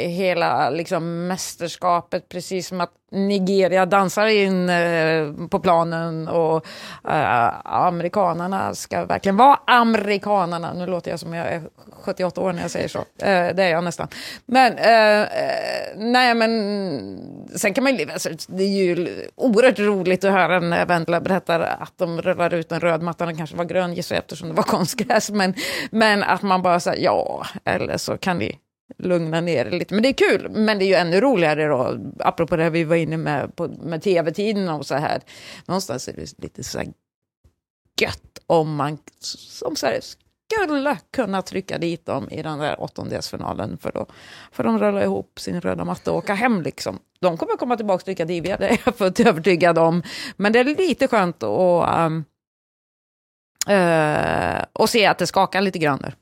hela 0.09 0.71
liksom, 0.71 1.27
mästerskapet, 1.27 2.29
precis 2.29 2.69
som 2.69 2.81
att 2.81 2.93
Nigeria 3.11 3.87
dansar 3.87 4.27
in 4.27 4.69
eh, 4.69 5.49
på 5.51 5.59
planen 5.59 6.29
och 6.29 6.67
eh, 7.09 7.51
amerikanarna 7.65 8.75
ska 8.75 9.05
verkligen 9.05 9.37
vara 9.37 9.61
amerikanarna. 9.67 10.73
Nu 10.73 10.87
låter 10.87 11.11
jag 11.11 11.21
som 11.21 11.35
jag 11.35 11.47
är 11.47 11.63
78 11.93 12.41
år 12.41 12.53
när 12.53 12.63
jag 12.63 12.71
säger 12.71 12.89
så. 12.89 12.99
Eh, 12.99 13.55
det 13.55 13.63
är 13.63 13.71
jag 13.71 13.85
nästan. 13.85 14.09
Men, 14.47 14.79
eh, 14.79 15.21
eh, 15.21 15.97
nej 15.97 16.35
men, 16.35 17.21
sen 17.57 17.75
kan 17.75 17.85
man 17.85 17.97
ju, 17.97 18.11
alltså, 18.13 18.29
det 18.49 18.63
är 18.63 18.69
ju 18.69 19.09
oerhört 19.35 19.79
roligt 19.79 20.25
att 20.25 20.33
höra 20.33 20.61
när 20.61 20.87
Vendela 20.87 21.21
berättar 21.21 21.61
att 21.61 21.93
de 21.99 22.23
rullar 22.23 22.55
ut 22.55 22.73
en 22.73 22.81
röd 22.81 23.03
matta, 23.03 23.27
den 23.27 23.37
kanske 23.37 23.57
var 23.57 23.65
grön 23.65 23.95
gissar 23.95 24.17
jag 24.17 24.21
eftersom 24.23 24.49
det 24.49 24.55
var 24.55 24.63
konstgräs, 24.63 25.31
men, 25.31 25.55
men 25.91 26.23
att 26.23 26.43
man 26.43 26.63
bara 26.63 26.81
säger 26.81 27.05
ja, 27.05 27.47
eller 27.65 27.97
så 27.97 28.19
kan 28.19 28.39
vi 28.39 28.59
lugna 28.99 29.41
ner 29.41 29.65
det 29.65 29.71
lite. 29.71 29.95
Men 29.95 30.03
det 30.03 30.09
är 30.09 30.13
kul, 30.13 30.51
men 30.51 30.79
det 30.79 30.85
är 30.85 30.87
ju 30.87 30.95
ännu 30.95 31.21
roligare 31.21 31.67
då, 31.67 31.99
apropå 32.19 32.57
det 32.57 32.71
vi 32.71 32.85
var 32.85 32.97
inne 32.97 33.17
med, 33.17 33.57
på, 33.57 33.69
med 33.69 34.03
tv-tiden 34.03 34.69
och 34.69 34.87
så 34.87 34.95
här. 34.95 35.21
Någonstans 35.67 36.09
är 36.09 36.13
det 36.13 36.43
lite 36.43 36.65
så 36.65 36.79
här 36.79 36.89
gött 38.01 38.39
om 38.47 38.75
man 38.75 38.99
som 39.21 39.77
så 39.77 39.87
här, 39.87 40.01
skulle 40.53 40.99
kunna 41.11 41.43
trycka 41.43 41.79
dit 41.79 42.07
dem 42.07 42.31
i 42.31 42.43
den 42.43 42.59
där 42.59 42.81
åttondelsfinalen 42.81 43.79
för 43.79 43.93
då 43.93 44.07
får 44.53 44.65
de 44.65 44.79
rulla 44.79 45.03
ihop 45.03 45.41
sin 45.41 45.61
röda 45.61 45.85
matta 45.85 46.11
och 46.11 46.17
åka 46.17 46.35
hem. 46.35 46.63
Liksom. 46.63 46.99
De 47.21 47.37
kommer 47.37 47.57
komma 47.57 47.77
tillbaka 47.77 48.05
lika 48.07 48.25
diviga, 48.25 48.57
det 48.57 48.69
är 48.69 48.81
jag 48.85 48.97
fullt 48.97 49.21
övertygad 49.21 49.79
om. 49.79 50.03
Men 50.37 50.53
det 50.53 50.59
är 50.59 50.65
lite 50.65 51.09
skönt 51.09 51.43
att 51.43 52.07
um, 52.07 52.25
uh, 53.71 54.65
och 54.73 54.91
se 54.91 55.07
att 55.07 55.19
det 55.19 55.27
skakar 55.27 55.61
lite 55.61 55.79
grann 55.79 55.99
där. 55.99 56.15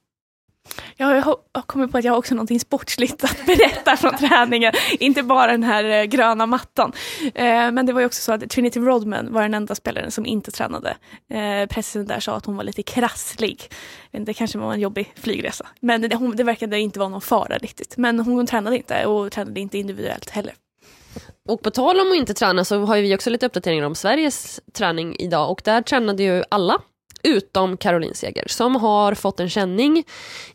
Jag 0.96 1.06
har 1.06 1.62
kommit 1.62 1.92
på 1.92 1.98
att 1.98 2.04
jag 2.04 2.12
har 2.12 2.18
också 2.18 2.34
någonting 2.34 2.60
sportsligt 2.60 3.24
att 3.24 3.46
berätta 3.46 3.96
från 3.96 4.16
träningen. 4.16 4.72
Inte 4.98 5.22
bara 5.22 5.52
den 5.52 5.62
här 5.62 5.84
eh, 5.84 6.04
gröna 6.04 6.46
mattan. 6.46 6.92
Eh, 7.34 7.70
men 7.70 7.86
det 7.86 7.92
var 7.92 8.00
ju 8.00 8.06
också 8.06 8.22
så 8.22 8.32
att 8.32 8.50
Trinity 8.50 8.80
Rodman 8.80 9.32
var 9.32 9.42
den 9.42 9.54
enda 9.54 9.74
spelaren 9.74 10.10
som 10.10 10.26
inte 10.26 10.50
tränade. 10.50 10.96
Eh, 11.30 11.68
pressen 11.68 12.06
där 12.06 12.20
sa 12.20 12.36
att 12.36 12.46
hon 12.46 12.56
var 12.56 12.64
lite 12.64 12.82
krasslig. 12.82 13.62
Det 14.10 14.34
kanske 14.34 14.58
var 14.58 14.72
en 14.72 14.80
jobbig 14.80 15.12
flygresa. 15.16 15.66
Men 15.80 16.02
det, 16.02 16.16
hon, 16.16 16.36
det 16.36 16.44
verkade 16.44 16.78
inte 16.78 16.98
vara 16.98 17.08
någon 17.08 17.20
fara 17.20 17.58
riktigt. 17.58 17.96
Men 17.96 18.20
hon 18.20 18.46
tränade 18.46 18.76
inte 18.76 19.06
och 19.06 19.32
tränade 19.32 19.60
inte 19.60 19.78
individuellt 19.78 20.30
heller. 20.30 20.54
Och 21.48 21.62
på 21.62 21.70
tal 21.70 22.00
om 22.00 22.12
att 22.12 22.16
inte 22.16 22.34
träna 22.34 22.64
så 22.64 22.84
har 22.84 22.96
vi 22.96 23.14
också 23.14 23.30
lite 23.30 23.46
uppdateringar 23.46 23.86
om 23.86 23.94
Sveriges 23.94 24.60
träning 24.72 25.16
idag 25.18 25.50
och 25.50 25.60
där 25.64 25.82
tränade 25.82 26.22
ju 26.22 26.42
alla 26.48 26.80
utom 27.24 27.76
Caroline 27.76 28.14
Seger 28.14 28.44
som 28.48 28.76
har 28.76 29.14
fått 29.14 29.40
en 29.40 29.50
känning 29.50 30.04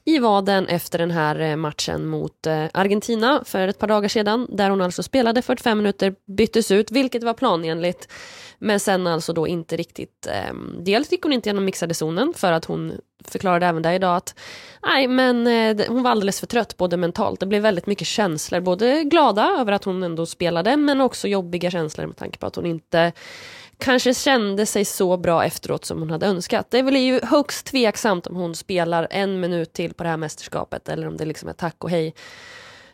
i 0.06 0.20
vaden 0.20 0.68
efter 0.68 1.00
den 1.00 1.12
här 1.12 1.40
eh, 1.40 1.56
matchen 1.56 2.06
mot 2.06 2.48
eh, 2.48 2.66
Argentina 2.74 3.44
för 3.46 3.68
ett 3.68 3.80
par 3.80 3.88
dagar 3.88 4.10
sedan 4.10 4.48
där 4.50 4.70
hon 4.70 4.82
alltså 4.82 5.04
spelade 5.04 5.42
45 5.42 5.78
minuter, 5.78 6.16
byttes 6.38 6.72
ut, 6.72 6.92
vilket 6.92 7.24
var 7.24 7.34
planenligt. 7.34 8.08
Men 8.60 8.80
sen 8.80 9.08
alltså 9.08 9.34
då 9.34 9.48
inte 9.48 9.78
riktigt, 9.78 10.28
eh, 10.28 10.54
dels 10.80 11.12
gick 11.12 11.24
hon 11.24 11.34
inte 11.34 11.50
genom 11.50 11.66
mixade 11.66 11.94
zonen 11.94 12.34
för 12.36 12.52
att 12.52 12.66
hon 12.66 12.94
förklarade 13.24 13.66
även 13.66 13.82
där 13.82 13.94
idag 13.94 14.16
att 14.16 14.36
nej 14.84 15.08
men 15.08 15.48
eh, 15.48 15.88
hon 15.88 16.04
var 16.04 16.12
alldeles 16.12 16.40
för 16.40 16.48
trött 16.48 16.78
både 16.78 16.98
mentalt, 16.98 17.40
det 17.40 17.46
blev 17.46 17.62
väldigt 17.62 17.88
mycket 17.88 18.08
känslor, 18.08 18.60
både 18.60 19.04
glada 19.04 19.56
över 19.60 19.72
att 19.72 19.84
hon 19.84 20.04
ändå 20.04 20.26
spelade 20.26 20.78
men 20.78 21.02
också 21.02 21.28
jobbiga 21.28 21.72
känslor 21.72 22.06
med 22.08 22.18
tanke 22.18 22.40
på 22.40 22.46
att 22.46 22.56
hon 22.56 22.66
inte 22.66 23.12
kanske 23.80 24.14
kände 24.14 24.66
sig 24.66 24.86
så 24.86 25.18
bra 25.18 25.46
efteråt 25.46 25.86
som 25.86 26.00
hon 26.00 26.12
hade 26.12 26.26
önskat. 26.26 26.72
Det 26.72 26.80
är 26.80 26.84
väl 26.84 26.96
ju 26.96 27.20
högst 27.24 27.66
tveksamt 27.66 28.28
om 28.28 28.36
hon 28.36 28.56
spelar 28.56 29.08
en 29.12 29.40
minut 29.40 29.74
till 29.74 29.94
på 29.94 30.04
det 30.04 30.10
här 30.10 30.18
mästerskapet 30.18 30.90
eller 30.90 31.08
om 31.08 31.18
det 31.18 31.26
liksom 31.26 31.50
är 31.50 31.54
tack 31.54 31.84
och 31.84 31.90
hej 31.90 32.16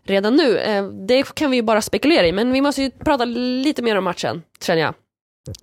redan 0.03 0.35
nu. 0.35 0.57
Eh, 0.57 0.85
det 0.87 1.35
kan 1.35 1.51
vi 1.51 1.57
ju 1.57 1.63
bara 1.63 1.81
spekulera 1.81 2.27
i 2.27 2.31
men 2.31 2.51
vi 2.51 2.61
måste 2.61 2.81
ju 2.81 2.91
prata 2.91 3.25
lite 3.25 3.81
mer 3.81 3.95
om 3.95 4.03
matchen 4.03 4.41
känner 4.61 4.81
jag. 4.81 4.93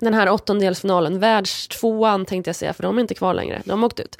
Den 0.00 0.14
här 0.14 0.28
åttondelsfinalen, 0.28 1.18
världstvåan 1.18 2.24
tänkte 2.26 2.48
jag 2.48 2.56
säga 2.56 2.72
för 2.72 2.82
de 2.82 2.96
är 2.96 3.00
inte 3.00 3.14
kvar 3.14 3.34
längre, 3.34 3.62
de 3.64 3.82
har 3.82 3.86
åkt 3.86 4.00
ut. 4.00 4.16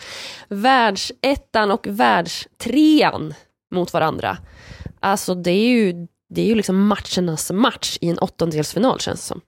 Världsettan 0.48 1.70
och 1.70 1.86
världstrean 1.90 3.34
mot 3.74 3.92
varandra. 3.92 4.38
Alltså 5.00 5.34
det 5.34 5.50
är 5.50 5.68
ju, 5.68 6.06
det 6.28 6.42
är 6.42 6.46
ju 6.46 6.54
liksom 6.54 6.86
matchernas 6.86 7.50
match 7.50 7.98
i 8.00 8.08
en 8.08 8.18
åttondelsfinal 8.18 9.00
känns 9.00 9.20
det 9.20 9.26
som. 9.26 9.40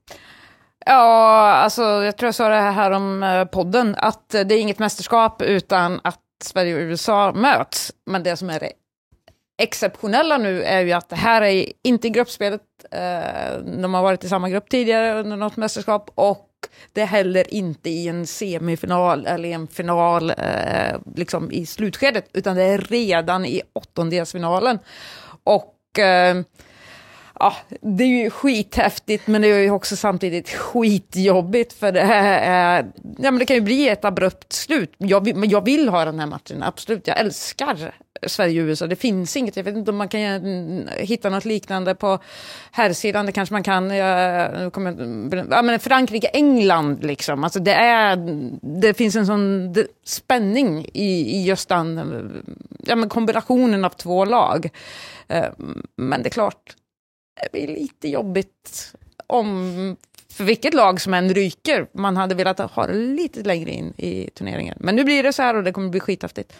Ja, 0.87 1.51
alltså 1.53 1.83
jag 1.83 2.17
tror 2.17 2.27
jag 2.27 2.35
sa 2.35 2.49
det 2.49 2.55
här 2.55 2.91
om 2.91 3.23
eh, 3.23 3.45
podden, 3.45 3.95
att 3.99 4.29
det 4.29 4.55
är 4.55 4.59
inget 4.59 4.79
mästerskap 4.79 5.43
utan 5.43 6.01
att 6.05 6.21
Sverige 6.45 6.75
och 6.75 6.81
USA 6.81 7.33
möts. 7.33 7.93
Men 8.07 8.23
det 8.23 8.37
som 8.37 8.51
är 8.51 8.61
det 8.61 8.73
exceptionella 9.63 10.39
nu 10.39 10.63
är 10.63 10.81
ju 10.81 10.93
att 10.93 11.09
det 11.09 11.17
här 11.17 11.43
är 11.43 11.73
inte 11.83 12.07
i 12.07 12.11
gruppspelet, 12.11 12.61
eh, 12.91 13.59
de 13.83 13.95
har 13.95 14.03
varit 14.03 14.25
i 14.25 14.29
samma 14.29 14.49
grupp 14.49 14.69
tidigare 14.69 15.21
under 15.21 15.37
något 15.37 15.57
mästerskap, 15.57 16.11
och 16.15 16.51
det 16.93 17.01
är 17.01 17.07
heller 17.07 17.55
inte 17.55 17.91
i 17.91 18.09
en 18.09 18.27
semifinal 18.27 19.27
eller 19.27 19.49
en 19.49 19.67
final 19.67 20.31
eh, 20.31 20.97
liksom 21.17 21.53
i 21.53 21.67
slutskedet, 21.67 22.29
utan 22.33 22.57
det 22.57 22.63
är 22.63 22.79
redan 22.79 23.45
i 23.45 23.63
åttondelsfinalen. 23.73 24.79
Och 25.45 25.99
eh, 25.99 26.37
ja, 27.39 27.57
det 27.81 28.05
är 28.05 28.09
ju 28.09 28.31
skithäftigt 28.31 29.27
men 29.27 29.43
det 29.43 29.49
är 29.49 29.59
ju 29.59 29.71
också 29.71 29.97
samtidigt 29.97 30.49
skitjobbigt 30.49 31.73
för 31.73 31.93
det, 31.93 32.01
är, 32.01 32.87
ja, 33.19 33.31
men 33.31 33.39
det 33.39 33.47
kan 33.47 33.57
ju 33.57 33.63
bli 33.63 33.89
ett 33.89 34.05
abrupt 34.05 34.53
slut. 34.53 34.95
Jag 34.99 35.25
vill, 35.25 35.37
men 35.37 35.49
jag 35.49 35.65
vill 35.65 35.89
ha 35.89 36.05
den 36.05 36.21
här 36.21 36.27
matchen, 36.27 36.63
absolut. 36.63 37.07
Jag 37.07 37.19
älskar 37.19 37.95
Sverige 38.27 38.63
och 38.63 38.67
USA. 38.67 38.87
Det 38.87 38.97
finns 38.97 39.37
inget, 39.37 39.57
jag 39.57 39.65
vet 39.65 39.77
inte 39.77 39.91
om 39.91 39.97
man 39.97 40.09
kan 40.09 40.89
hitta 40.97 41.31
något 41.31 41.45
liknande 41.45 41.95
på 41.95 42.19
herrsidan. 42.73 43.27
Det 43.27 43.33
kanske 43.33 43.53
man 43.53 43.63
kan. 43.63 43.91
Jag, 43.91 44.73
ja, 45.51 45.63
men 45.63 45.81
Frankrike, 45.81 46.27
England 46.27 47.05
liksom. 47.05 47.45
Alltså 47.45 47.61
det, 47.61 47.75
är, 47.75 48.17
det 48.81 48.95
finns 48.95 49.17
en 49.17 49.27
sån 49.27 49.75
spänning 50.05 50.87
i, 50.93 51.37
i 51.37 51.45
just 51.45 51.69
den 51.69 52.45
ja, 52.87 52.97
men 52.97 53.09
kombinationen 53.09 53.85
av 53.85 53.91
två 53.91 54.25
lag. 54.25 54.71
Eh, 55.29 55.47
men 55.97 56.23
det 56.23 56.29
är 56.29 56.31
klart, 56.31 56.77
det 57.43 57.53
blir 57.53 57.69
lite 57.69 58.09
jobbigt 58.09 58.95
om 59.27 59.97
för 60.29 60.45
vilket 60.45 60.75
lag 60.75 61.01
som 61.01 61.15
än 61.15 61.35
ryker. 61.35 61.87
Man 61.93 62.17
hade 62.17 62.35
velat 62.35 62.59
ha 62.59 62.87
det 62.87 62.93
lite 62.93 63.43
längre 63.43 63.71
in 63.71 63.93
i 63.97 64.31
turneringen. 64.35 64.79
Men 64.81 64.97
nu 64.97 65.05
blir 65.05 65.23
det 65.23 65.33
så 65.33 65.43
här 65.43 65.57
och 65.57 65.65
det 65.65 65.73
kommer 65.73 65.89
bli 65.89 66.01
skithäftigt. 66.01 66.53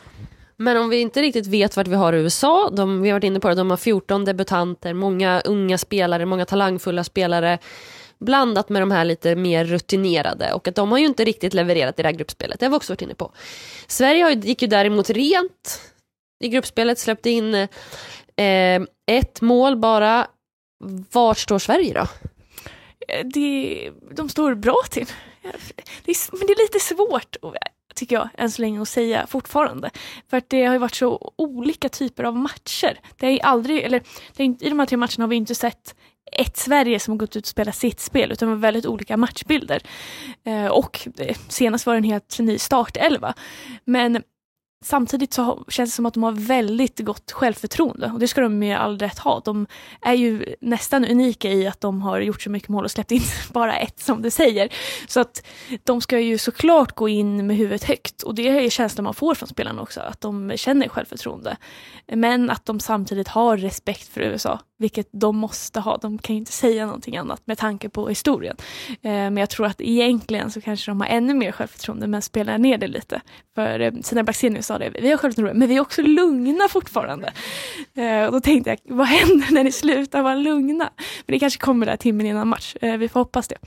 Men 0.57 0.77
om 0.77 0.89
vi 0.89 1.01
inte 1.01 1.23
riktigt 1.23 1.47
vet 1.47 1.77
vart 1.77 1.87
vi 1.87 1.95
har 1.95 2.13
USA, 2.13 2.71
de, 2.71 3.03
vi 3.03 3.09
har 3.09 3.15
varit 3.15 3.25
inne 3.25 3.41
på 3.41 3.49
det, 3.49 3.55
de 3.55 3.71
har 3.71 3.77
14 3.77 4.25
debutanter, 4.25 4.95
många 4.95 5.41
unga 5.41 5.79
spelare, 5.79 6.27
många 6.27 6.45
talangfulla 6.45 7.05
spelare 7.05 7.59
blandat 8.19 8.69
med 8.69 8.83
de 8.83 8.91
här 8.91 9.05
lite 9.05 9.37
mer 9.37 9.65
rutinerade 9.65 10.53
och 10.53 10.69
att 10.69 10.75
de 10.75 10.91
har 10.93 10.99
ju 10.99 11.07
inte 11.07 11.25
riktigt 11.25 11.55
levererat 11.55 11.99
i 11.99 12.03
det 12.03 12.09
här 12.09 12.17
gruppspelet, 12.17 12.61
det 12.61 12.67
har 12.67 12.71
vi 12.71 12.77
också 12.77 12.93
varit 12.93 13.03
inne 13.03 13.15
på. 13.15 13.33
Sverige 13.87 14.33
gick 14.33 14.63
ju 14.63 14.69
däremot 14.69 15.11
rent 15.11 15.81
i 16.45 16.49
gruppspelet, 16.49 16.99
släppte 16.99 17.31
in 17.31 17.55
eh, 17.55 18.83
ett 19.07 19.41
mål 19.41 19.77
bara, 19.77 20.27
vart 21.13 21.39
står 21.39 21.59
Sverige 21.59 21.95
då? 21.95 22.07
Eh, 23.09 23.27
det, 23.27 23.91
de 24.11 24.29
står 24.29 24.55
bra 24.55 24.77
till. 24.91 25.07
Det 26.05 26.11
är, 26.11 26.39
men 26.39 26.47
det 26.47 26.53
är 26.53 26.63
lite 26.63 26.81
svårt, 26.81 27.37
eh, 27.43 27.51
tycker 27.95 28.17
jag, 28.17 28.29
än 28.39 28.51
så 28.51 28.63
länge 28.63 28.83
att 28.83 28.89
säga 28.89 29.27
fortfarande. 29.27 29.91
För 30.31 30.37
att 30.37 30.49
det 30.49 30.65
har 30.65 30.73
ju 30.73 30.79
varit 30.79 30.95
så 30.95 31.33
olika 31.37 31.89
typer 31.89 32.25
av 32.25 32.37
matcher. 32.37 33.01
Det 33.17 33.27
är 33.27 33.45
aldrig, 33.45 33.83
eller 33.83 34.03
är, 34.37 34.45
I 34.45 34.69
de 34.69 34.79
här 34.79 34.87
tre 34.87 34.97
matcherna 34.97 35.23
har 35.25 35.29
vi 35.29 35.37
inte 35.37 35.55
sett 35.55 35.95
ett 36.33 36.57
Sverige 36.57 37.01
som 37.01 37.13
har 37.13 37.19
gått 37.19 37.37
ut 37.37 37.45
och 37.45 37.49
spelat 37.49 37.77
sitt 37.77 38.01
spel 38.01 38.33
utan 38.33 38.49
var 38.49 38.57
väldigt 38.57 38.87
olika 38.87 39.17
matchbilder. 39.17 39.83
Eh, 40.45 40.67
och 40.67 41.09
eh, 41.19 41.37
senast 41.49 41.87
var 41.87 41.95
det 41.95 41.99
en 41.99 42.05
helt 42.05 42.39
ny 42.39 42.59
startelva. 42.59 43.35
Men 43.85 44.23
Samtidigt 44.85 45.33
så 45.33 45.65
känns 45.69 45.91
det 45.91 45.95
som 45.95 46.07
att 46.07 46.15
de 46.15 46.23
har 46.23 46.33
väldigt 46.33 46.99
gott 46.99 47.33
självförtroende 47.33 48.11
och 48.13 48.19
det 48.19 48.29
ska 48.29 48.41
de 48.41 48.59
med 48.59 48.79
all 48.79 48.99
rätt 48.99 49.19
ha. 49.19 49.43
De 49.45 49.67
är 50.03 50.13
ju 50.13 50.55
nästan 50.61 51.05
unika 51.05 51.51
i 51.51 51.67
att 51.67 51.81
de 51.81 52.03
har 52.03 52.21
gjort 52.21 52.43
så 52.43 52.51
mycket 52.51 52.69
mål 52.69 52.85
och 52.85 52.91
släppt 52.91 53.11
in 53.11 53.23
bara 53.53 53.77
ett 53.77 54.01
som 54.01 54.23
du 54.23 54.31
säger. 54.31 54.69
Så 55.09 55.21
att 55.21 55.47
de 55.85 56.01
ska 56.01 56.19
ju 56.19 56.39
såklart 56.39 56.95
gå 56.95 57.09
in 57.09 57.47
med 57.47 57.57
huvudet 57.57 57.85
högt 57.85 58.23
och 58.23 58.35
det 58.35 58.49
är 58.49 58.71
känslan 58.71 59.05
man 59.05 59.15
får 59.15 59.35
från 59.35 59.49
spelarna 59.49 59.83
också, 59.83 60.01
att 60.01 60.21
de 60.21 60.53
känner 60.57 60.89
självförtroende. 60.89 61.57
Men 62.13 62.51
att 62.51 62.67
de 62.67 62.81
samtidigt 62.81 63.29
har 63.29 63.57
respekt 63.57 64.09
för 64.09 64.21
USA 64.21 64.61
vilket 64.79 65.09
de 65.13 65.37
måste 65.37 65.81
ha. 65.81 65.97
De 65.97 66.19
kan 66.19 66.35
ju 66.35 66.39
inte 66.39 66.53
säga 66.53 66.87
någonting 66.87 67.17
annat 67.17 67.43
med 67.45 67.59
tanke 67.59 67.89
på 67.89 68.09
historien. 68.09 68.57
Eh, 68.89 69.11
men 69.11 69.37
jag 69.37 69.51
tror 69.51 69.67
att 69.67 69.81
egentligen 69.81 70.51
så 70.51 70.61
kanske 70.61 70.91
de 70.91 71.01
har 71.01 71.09
ännu 71.09 71.35
mer 71.35 71.53
självförtroende 71.53 72.07
men 72.07 72.23
spelar 72.23 72.59
ner 72.59 72.79
det 72.79 72.87
lite. 72.87 73.21
För 73.55 73.81
eh, 73.81 73.93
Sina 74.03 74.23
Blackstenius 74.23 74.67
sa 74.67 74.79
det, 74.79 74.91
vi 74.91 75.11
har 75.11 75.17
självförtroende 75.17 75.59
men 75.59 75.69
vi 75.69 75.77
är 75.77 75.81
också 75.81 76.03
lugna 76.03 76.69
fortfarande. 76.69 77.33
Eh, 77.95 78.25
och 78.25 78.33
då 78.33 78.41
tänkte 78.41 78.71
jag, 78.71 78.97
vad 78.97 79.07
händer 79.07 79.53
när 79.53 79.65
ni 79.65 79.73
slutar 79.73 80.23
vara 80.23 80.35
lugna? 80.35 80.91
Men 81.27 81.35
det 81.35 81.39
kanske 81.39 81.61
kommer 81.61 81.87
där 81.87 81.97
timmen 81.97 82.27
innan 82.27 82.49
match, 82.49 82.77
eh, 82.81 82.97
vi 82.97 83.09
får 83.09 83.21
hoppas 83.21 83.49
det. 83.49 83.59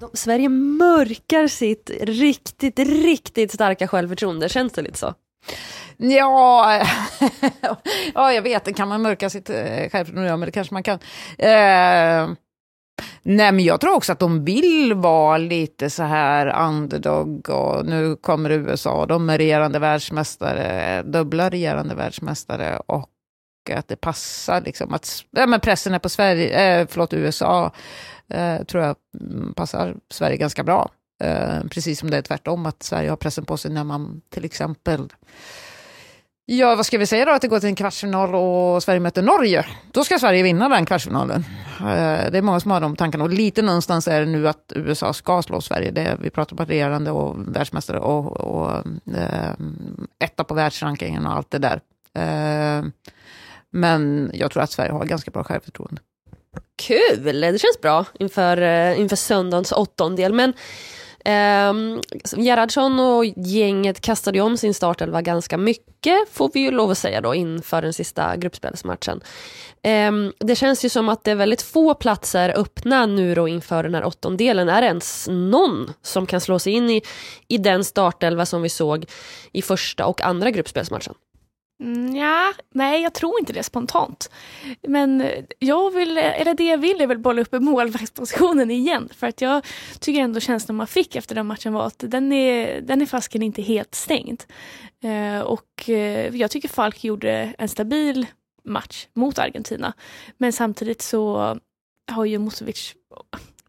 De, 0.00 0.10
Sverige 0.14 0.48
mörkar 0.48 1.48
sitt 1.48 1.90
riktigt, 2.00 2.78
riktigt 2.78 3.52
starka 3.52 3.88
självförtroende, 3.88 4.48
känns 4.48 4.72
det 4.72 4.82
lite 4.82 4.98
så? 4.98 5.14
Ja, 5.96 6.82
ja, 8.14 8.32
jag 8.32 8.42
vet, 8.42 8.76
kan 8.76 8.88
man 8.88 9.02
mörka 9.02 9.30
sitt 9.30 9.50
eh, 9.50 9.88
självförtroende? 9.92 10.36
men 10.36 10.46
det 10.46 10.52
kanske 10.52 10.74
man 10.74 10.82
kan. 10.82 10.98
Eh, 11.38 12.28
nej, 13.22 13.52
men 13.52 13.60
jag 13.60 13.80
tror 13.80 13.94
också 13.94 14.12
att 14.12 14.18
de 14.18 14.44
vill 14.44 14.94
vara 14.94 15.38
lite 15.38 15.90
så 15.90 16.02
här 16.02 16.68
underdog 16.68 17.50
och 17.50 17.86
nu 17.86 18.16
kommer 18.16 18.50
USA, 18.50 19.06
de 19.06 19.30
är 19.30 19.38
regerande 19.38 19.78
världsmästare, 19.78 21.02
dubbla 21.02 21.50
regerande 21.50 21.94
världsmästare 21.94 22.80
och 22.86 23.10
att 23.70 23.88
det 23.88 23.96
passar 23.96 24.60
liksom 24.60 24.94
att, 24.94 25.24
ja, 25.30 25.46
men 25.46 25.60
pressen 25.60 25.94
är 25.94 25.98
på 25.98 26.08
Sverige, 26.08 26.80
eh, 26.80 26.86
förlåt 26.90 27.14
USA, 27.14 27.72
eh, 28.28 28.62
tror 28.62 28.84
jag 28.84 28.96
mm, 29.20 29.54
passar 29.54 29.96
Sverige 30.10 30.36
ganska 30.36 30.64
bra. 30.64 30.90
Eh, 31.20 31.64
precis 31.70 31.98
som 31.98 32.10
det 32.10 32.16
är 32.16 32.22
tvärtom, 32.22 32.66
att 32.66 32.82
Sverige 32.82 33.10
har 33.10 33.16
pressen 33.16 33.44
på 33.44 33.56
sig 33.56 33.70
när 33.70 33.84
man 33.84 34.20
till 34.30 34.44
exempel 34.44 35.08
Ja, 36.52 36.74
vad 36.74 36.86
ska 36.86 36.98
vi 36.98 37.06
säga 37.06 37.24
då? 37.24 37.32
Att 37.32 37.42
det 37.42 37.48
går 37.48 37.60
till 37.60 37.68
en 37.68 37.74
kvartsfinal 37.74 38.34
och 38.34 38.82
Sverige 38.82 39.00
möter 39.00 39.22
Norge. 39.22 39.66
Då 39.92 40.04
ska 40.04 40.18
Sverige 40.18 40.42
vinna 40.42 40.68
den 40.68 40.86
kvartsfinalen. 40.86 41.44
Eh, 41.80 42.30
det 42.30 42.38
är 42.38 42.42
många 42.42 42.60
som 42.60 42.70
har 42.70 42.80
de 42.80 42.96
tankarna. 42.96 43.24
Och 43.24 43.30
lite 43.30 43.62
någonstans 43.62 44.08
är 44.08 44.20
det 44.20 44.26
nu 44.26 44.48
att 44.48 44.72
USA 44.76 45.12
ska 45.12 45.42
slå 45.42 45.60
Sverige. 45.60 45.90
Det, 45.90 46.16
vi 46.20 46.30
pratar 46.30 46.60
om 46.60 46.66
regerande 46.66 47.10
och 47.10 47.56
världsmästare 47.56 47.98
och, 47.98 48.40
och 48.40 48.70
eh, 49.16 49.52
etta 50.24 50.44
på 50.44 50.54
världsrankingen 50.54 51.26
och 51.26 51.32
allt 51.32 51.50
det 51.50 51.58
där. 51.58 51.80
Eh, 52.14 52.84
men 53.70 54.30
jag 54.34 54.50
tror 54.50 54.62
att 54.62 54.72
Sverige 54.72 54.92
har 54.92 55.04
ganska 55.04 55.30
bra 55.30 55.44
självförtroende. 55.44 56.02
Kul, 56.82 57.40
det 57.40 57.60
känns 57.60 57.80
bra 57.82 58.04
inför, 58.18 58.62
eh, 58.62 59.00
inför 59.00 59.16
söndagens 59.16 59.72
åttondel. 59.72 60.32
Men 60.32 60.52
Um, 61.24 62.00
Gerhardsson 62.36 63.00
och 63.00 63.24
gänget 63.24 64.00
kastade 64.00 64.38
ju 64.38 64.44
om 64.44 64.56
sin 64.56 64.74
startelva 64.74 65.22
ganska 65.22 65.58
mycket, 65.58 66.28
får 66.30 66.50
vi 66.54 66.60
ju 66.60 66.70
lov 66.70 66.90
att 66.90 66.98
säga 66.98 67.20
då, 67.20 67.34
inför 67.34 67.82
den 67.82 67.92
sista 67.92 68.36
gruppspelsmatchen. 68.36 69.20
Um, 70.08 70.32
det 70.38 70.56
känns 70.56 70.84
ju 70.84 70.88
som 70.88 71.08
att 71.08 71.24
det 71.24 71.30
är 71.30 71.34
väldigt 71.34 71.62
få 71.62 71.94
platser 71.94 72.54
öppna 72.56 73.06
nu 73.06 73.34
då 73.34 73.48
inför 73.48 73.82
den 73.82 73.94
här 73.94 74.04
åttondelen. 74.04 74.68
Är 74.68 74.80
det 74.80 74.86
ens 74.86 75.28
någon 75.30 75.92
som 76.02 76.26
kan 76.26 76.40
slå 76.40 76.58
sig 76.58 76.72
in 76.72 76.90
i, 76.90 77.02
i 77.48 77.58
den 77.58 77.84
startelva 77.84 78.46
som 78.46 78.62
vi 78.62 78.68
såg 78.68 79.06
i 79.52 79.62
första 79.62 80.06
och 80.06 80.22
andra 80.22 80.50
gruppspelsmatchen? 80.50 81.14
Mm, 81.80 82.16
ja, 82.16 82.52
nej, 82.74 83.02
jag 83.02 83.14
tror 83.14 83.40
inte 83.40 83.52
det 83.52 83.62
spontant. 83.62 84.30
Men 84.82 85.30
jag 85.58 85.90
vill, 85.90 86.18
eller 86.18 86.54
det 86.54 86.64
jag 86.64 86.78
vill 86.78 87.00
är 87.00 87.06
väl 87.06 87.18
bolla 87.18 87.42
upp 87.42 87.52
målvaktspositionen 87.52 88.70
igen. 88.70 89.08
För 89.16 89.26
att 89.26 89.40
jag 89.40 89.66
tycker 90.00 90.20
ändå 90.20 90.40
känslan 90.40 90.76
man 90.76 90.86
fick 90.86 91.16
efter 91.16 91.34
den 91.34 91.46
matchen 91.46 91.72
var 91.72 91.86
att 91.86 92.04
den 92.06 92.32
är, 92.32 92.80
den 92.80 93.02
är 93.02 93.06
fasken 93.06 93.42
inte 93.42 93.62
helt 93.62 93.94
stängd. 93.94 94.42
Eh, 95.02 95.40
och 95.40 95.88
eh, 95.88 96.36
jag 96.36 96.50
tycker 96.50 96.68
Falk 96.68 97.04
gjorde 97.04 97.54
en 97.58 97.68
stabil 97.68 98.26
match 98.64 99.06
mot 99.14 99.38
Argentina. 99.38 99.92
Men 100.38 100.52
samtidigt 100.52 101.02
så 101.02 101.56
har 102.12 102.24
ju 102.24 102.38
Musovic, 102.38 102.94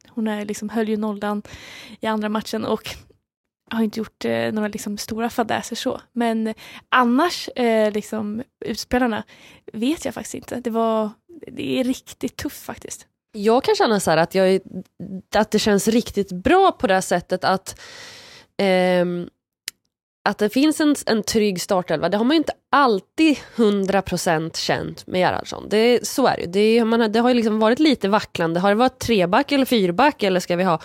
hon 0.10 0.28
är 0.28 0.46
liksom, 0.46 0.70
höll 0.70 0.90
ju 0.90 0.98
nollan 0.98 1.42
i 2.00 2.08
andra 2.08 2.30
matchen 2.30 2.66
och 2.66 2.96
har 3.76 3.84
inte 3.84 4.00
gjort 4.00 4.26
eh, 4.26 4.52
några 4.52 4.68
liksom, 4.68 4.98
stora 4.98 5.30
fadäser 5.30 5.76
så. 5.76 6.02
Men 6.14 6.54
annars, 6.90 7.50
eh, 7.56 7.92
liksom, 7.92 8.44
utspelarna, 8.66 9.24
vet 9.74 10.06
jag 10.06 10.14
faktiskt 10.14 10.36
inte. 10.36 10.56
Det, 10.56 10.70
var, 10.70 11.10
det 11.48 11.80
är 11.80 11.84
riktigt 11.84 12.38
tufft 12.38 12.66
faktiskt. 12.66 13.08
Jag 13.34 13.64
kan 13.64 13.76
känna 13.76 14.00
så 14.00 14.12
att, 14.12 14.36
jag, 14.36 14.60
att 15.36 15.52
det 15.52 15.60
känns 15.60 15.88
riktigt 15.88 16.32
bra 16.32 16.72
på 16.72 16.88
det 16.88 16.94
här 16.94 17.02
sättet 17.02 17.44
att 17.44 17.80
eh, 18.58 19.06
att 20.24 20.38
det 20.38 20.50
finns 20.50 20.82
en, 20.82 20.96
en 21.06 21.24
trygg 21.24 21.62
startelva, 21.62 22.10
det 22.10 22.18
har 22.18 22.26
man 22.26 22.36
ju 22.36 22.38
inte 22.38 22.54
alltid 22.72 23.38
100% 23.56 24.58
känt 24.58 25.08
med 25.08 25.20
Gerhardsson. 25.20 25.70
Det, 25.70 26.08
så 26.08 26.28
är 26.28 26.36
det 26.38 26.42
ju. 26.42 26.48
Det, 26.48 26.86
man, 26.86 27.12
det 27.12 27.20
har 27.20 27.30
ju 27.30 27.36
liksom 27.36 27.60
varit 27.60 27.80
lite 27.80 28.10
vacklande. 28.10 28.60
Har 28.60 28.70
det 28.70 28.76
varit 28.76 29.00
treback 29.00 29.52
eller 29.52 29.66
fyrback 29.66 30.24
eller 30.24 30.40
ska 30.40 30.56
vi 30.56 30.64
ha 30.64 30.80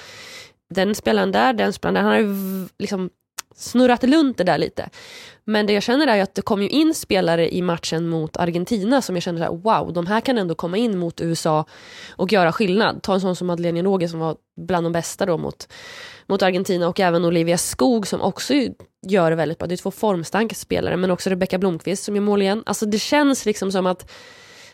den 0.75 0.95
spelaren 0.95 1.33
där, 1.33 1.53
den 1.53 1.73
spelaren 1.73 1.95
där. 1.95 2.03
Han 2.03 2.13
har 2.13 2.19
ju 2.19 2.69
liksom 2.79 3.11
snurrat 3.57 4.05
runt 4.05 4.39
det 4.39 4.45
där 4.45 4.59
lite. 4.59 4.89
Men 5.45 5.67
det 5.67 5.73
jag 5.73 5.83
känner 5.83 6.07
är 6.07 6.23
att 6.23 6.35
det 6.35 6.43
kom 6.43 6.63
ju 6.63 6.69
in 6.69 6.95
spelare 6.95 7.55
i 7.55 7.63
matchen 7.63 8.09
mot 8.09 8.37
Argentina 8.37 9.03
som 9.03 9.17
jag 9.17 9.23
känner 9.23 9.47
så 9.47 9.57
wow, 9.57 9.93
de 9.93 10.07
här 10.07 10.21
kan 10.21 10.39
ändå 10.39 10.55
komma 10.55 10.77
in 10.77 10.99
mot 10.99 11.21
USA 11.21 11.65
och 12.17 12.33
göra 12.33 12.53
skillnad. 12.53 13.03
Ta 13.03 13.15
en 13.15 13.21
sån 13.21 13.37
som 13.37 13.47
Madeleine 13.47 13.83
Roger 13.83 14.09
som 14.09 14.21
var 14.21 14.37
bland 14.61 14.87
de 14.87 14.93
bästa 14.93 15.27
då 15.27 15.39
mot, 15.39 15.69
mot 16.27 16.43
Argentina 16.43 16.89
och 16.89 17.01
även 17.01 17.25
Olivia 17.25 17.59
Skog 17.59 18.07
som 18.07 18.21
också 18.21 18.55
gör 19.07 19.31
det 19.31 19.37
väldigt 19.37 19.59
bra. 19.59 19.69
Det 19.69 19.75
är 19.75 19.77
två 19.77 19.91
formstarka 19.91 20.55
spelare 20.55 20.97
men 20.97 21.11
också 21.11 21.31
Rebecka 21.31 21.59
Blomqvist 21.59 22.05
som 22.05 22.17
gör 22.17 22.23
mål 22.23 22.43
igen. 22.43 22.63
Alltså 22.67 22.87
det 22.87 22.99
känns 22.99 23.47
liksom 23.47 23.73
som 23.73 23.87
att 23.87 24.11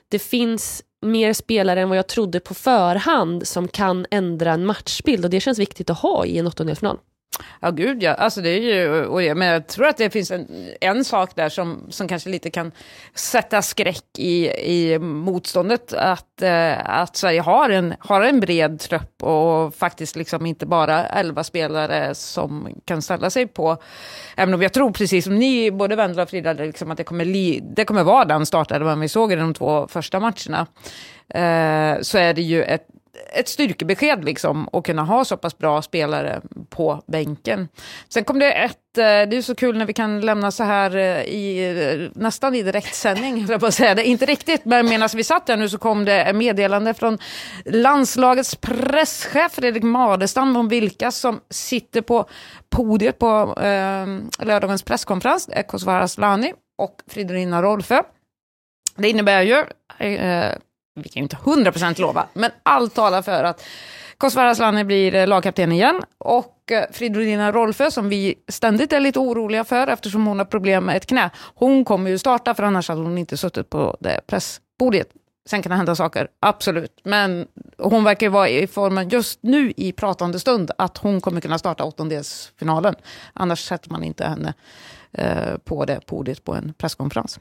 det 0.09 0.18
finns 0.18 0.83
mer 1.02 1.32
spelare 1.32 1.80
än 1.80 1.88
vad 1.88 1.98
jag 1.98 2.06
trodde 2.06 2.40
på 2.40 2.54
förhand 2.54 3.46
som 3.46 3.68
kan 3.68 4.06
ändra 4.10 4.52
en 4.52 4.66
matchbild 4.66 5.24
och 5.24 5.30
det 5.30 5.40
känns 5.40 5.58
viktigt 5.58 5.90
att 5.90 5.98
ha 5.98 6.26
i 6.26 6.38
en 6.38 6.46
åttondelsfinal. 6.46 6.98
Ja, 7.61 7.71
gud 7.71 8.03
ja. 8.03 8.14
Alltså 8.14 8.40
det 8.40 8.49
är 8.49 8.61
ju, 8.61 9.07
och 9.07 9.23
jag, 9.23 9.37
men 9.37 9.49
jag 9.49 9.66
tror 9.66 9.87
att 9.87 9.97
det 9.97 10.11
finns 10.11 10.31
en, 10.31 10.47
en 10.81 11.05
sak 11.05 11.37
där 11.37 11.49
som, 11.49 11.87
som 11.88 12.09
kanske 12.09 12.31
lite 12.31 12.51
kan 12.51 12.73
sätta 13.14 13.62
skräck 13.62 14.18
i, 14.18 14.49
i 14.49 14.99
motståndet. 14.99 15.92
Att, 15.92 16.42
eh, 16.42 17.01
att 17.01 17.16
Sverige 17.16 17.40
har 17.40 17.71
en, 17.71 17.95
har 17.99 18.23
en 18.23 18.40
bred 18.40 18.81
trupp 18.81 19.23
och 19.23 19.75
faktiskt 19.75 20.16
liksom 20.16 20.47
inte 20.47 20.66
bara 20.66 21.07
elva 21.07 21.45
spelare 21.45 22.14
som 22.14 22.68
kan 22.85 23.03
ställa 23.03 23.31
sig 23.31 23.47
på. 23.47 23.77
Även 24.37 24.55
om 24.55 24.62
jag 24.62 24.73
tror, 24.73 24.90
precis 24.90 25.25
som 25.25 25.38
ni, 25.38 25.71
både 25.71 25.97
Wendela 25.97 26.23
och 26.23 26.31
Frida, 26.31 26.53
liksom 26.53 26.90
att 26.90 26.97
det 26.97 27.05
kommer, 27.05 27.25
li, 27.25 27.61
det 27.77 27.85
kommer 27.85 28.05
vara 28.05 28.25
den 28.25 28.47
startelvan 28.47 29.01
vi 29.01 29.09
såg 29.09 29.33
i 29.33 29.37
de 29.37 29.55
två 29.55 29.88
första 29.88 30.21
matcherna. 30.21 30.66
Eh, 31.29 32.01
så 32.03 32.18
är 32.18 32.35
det 32.35 32.42
ju 32.42 32.62
ett 32.62 32.87
ett 33.33 33.48
styrkebesked 33.48 34.25
liksom 34.25 34.68
att 34.72 34.85
kunna 34.85 35.03
ha 35.03 35.25
så 35.25 35.37
pass 35.37 35.59
bra 35.59 35.83
spelare 35.83 36.40
på 36.70 37.03
bänken. 37.07 37.68
Sen 38.09 38.25
kom 38.25 38.38
det 38.38 38.53
ett, 38.53 38.98
eh, 38.98 39.03
det 39.03 39.37
är 39.37 39.42
så 39.42 39.55
kul 39.55 39.79
när 39.79 39.87
vi 39.87 39.92
kan 39.92 40.20
lämna 40.20 40.51
så 40.51 40.64
här 40.64 40.96
eh, 40.96 41.22
i, 41.22 42.11
eh, 42.14 42.20
nästan 42.20 42.55
i 42.55 42.62
direktsändning, 42.62 43.46
jag 43.48 43.61
på 43.61 43.66
att 43.66 43.75
säga 43.75 43.94
det. 43.94 44.05
Inte 44.05 44.27
riktigt, 44.27 44.64
men 44.64 44.88
medan 44.88 45.09
vi 45.14 45.25
satt 45.25 45.46
där 45.46 45.57
nu 45.57 45.68
så 45.68 45.79
kom 45.79 46.05
det 46.05 46.22
ett 46.22 46.37
meddelande 46.37 46.94
från 46.94 47.18
landslagets 47.64 48.57
presschef 48.57 49.53
Fredrik 49.53 49.83
Madestam 49.83 50.57
om 50.57 50.68
vilka 50.68 51.11
som 51.11 51.40
sitter 51.51 52.01
på 52.01 52.29
podiet 52.70 53.18
på 53.18 53.55
eh, 53.61 54.07
lördagens 54.46 54.83
presskonferens. 54.83 55.46
Det 55.46 55.55
är 55.55 55.62
Kosovare 55.62 56.03
Asllani 56.03 56.53
och 56.79 56.96
Fridolina 57.11 57.62
Rolfö. 57.62 58.03
Det 58.96 59.09
innebär 59.09 59.42
ju 59.42 59.64
eh, 59.98 60.53
vi 60.94 61.09
kan 61.09 61.20
ju 61.20 61.22
inte 61.22 61.37
100% 61.37 62.00
lova, 62.00 62.26
men 62.33 62.50
allt 62.62 62.94
talar 62.94 63.22
för 63.22 63.44
att 63.44 63.64
Kosovare 64.18 64.50
Asllani 64.50 64.85
blir 64.85 65.14
eh, 65.14 65.26
lagkapten 65.26 65.72
igen. 65.72 66.02
Och 66.18 66.72
eh, 66.72 66.85
Fridolina 66.92 67.52
Rolfö, 67.52 67.90
som 67.90 68.09
vi 68.09 68.35
ständigt 68.48 68.92
är 68.92 69.00
lite 69.00 69.18
oroliga 69.18 69.64
för 69.64 69.87
eftersom 69.87 70.26
hon 70.26 70.38
har 70.38 70.46
problem 70.46 70.85
med 70.85 70.96
ett 70.96 71.07
knä, 71.07 71.31
hon 71.55 71.85
kommer 71.85 72.11
ju 72.11 72.18
starta 72.18 72.55
för 72.55 72.62
annars 72.62 72.88
hade 72.88 73.00
hon 73.00 73.18
inte 73.18 73.37
suttit 73.37 73.70
på 73.70 73.96
det 74.00 74.20
pressbordet. 74.26 75.09
Sen 75.46 75.62
kan 75.62 75.70
det 75.70 75.76
hända 75.76 75.94
saker, 75.94 76.28
absolut. 76.40 77.00
Men 77.05 77.46
hon 77.78 78.05
verkar 78.05 78.26
ju 78.26 78.31
vara 78.31 78.48
i 78.48 78.66
formen 78.66 79.09
just 79.09 79.42
nu 79.42 79.72
i 79.76 79.92
pratande 79.92 80.38
stund 80.38 80.70
att 80.78 80.98
hon 80.98 81.20
kommer 81.20 81.40
kunna 81.40 81.59
starta 81.59 81.85
åttondelsfinalen. 81.85 82.94
Annars 83.33 83.64
sätter 83.68 83.90
man 83.90 84.05
inte 84.05 84.24
henne 84.24 84.55
eh, 85.12 85.59
på 85.64 85.85
det 85.85 86.07
podiet 86.07 86.44
på 86.44 86.55
en 86.55 86.74
presskonferens. 86.78 87.40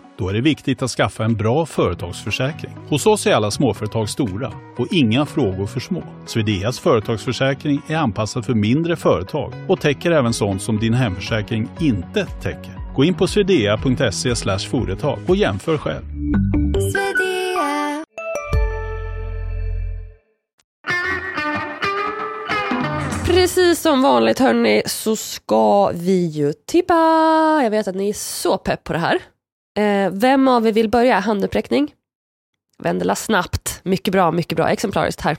Då 0.17 0.29
är 0.29 0.33
det 0.33 0.41
viktigt 0.41 0.81
att 0.81 0.91
skaffa 0.91 1.25
en 1.25 1.35
bra 1.35 1.65
företagsförsäkring. 1.65 2.71
Hos 2.89 3.05
oss 3.05 3.27
är 3.27 3.33
alla 3.33 3.51
småföretag 3.51 4.09
stora 4.09 4.53
och 4.77 4.87
inga 4.91 5.25
frågor 5.25 5.67
för 5.67 5.79
små. 5.79 6.03
Swedeas 6.25 6.79
företagsförsäkring 6.79 7.81
är 7.87 7.95
anpassad 7.95 8.45
för 8.45 8.53
mindre 8.53 8.95
företag 8.95 9.53
och 9.67 9.81
täcker 9.81 10.11
även 10.11 10.33
sånt 10.33 10.61
som 10.61 10.79
din 10.79 10.93
hemförsäkring 10.93 11.69
inte 11.79 12.25
täcker. 12.25 12.93
Gå 12.95 13.03
in 13.03 13.13
på 13.13 13.27
swedea.se 13.27 14.35
företag 14.69 15.19
och 15.27 15.35
jämför 15.35 15.77
själv. 15.77 16.03
Precis 23.25 23.81
som 23.81 24.01
vanligt 24.01 24.39
hörni 24.39 24.83
så 24.85 25.15
ska 25.15 25.91
vi 25.91 26.25
ju 26.25 26.53
tippa. 26.53 26.93
Jag 27.63 27.71
vet 27.71 27.87
att 27.87 27.95
ni 27.95 28.09
är 28.09 28.13
så 28.13 28.57
pepp 28.57 28.83
på 28.83 28.93
det 28.93 28.99
här. 28.99 29.19
Eh, 29.77 30.11
vem 30.11 30.47
av 30.47 30.67
er 30.67 30.71
vill 30.71 30.89
börja? 30.89 31.19
Handuppräckning? 31.19 31.93
Vendela 32.77 33.15
snabbt. 33.15 33.81
Mycket 33.83 34.11
bra, 34.11 34.31
mycket 34.31 34.55
bra. 34.55 34.69
Exemplariskt 34.69 35.21
här. 35.21 35.37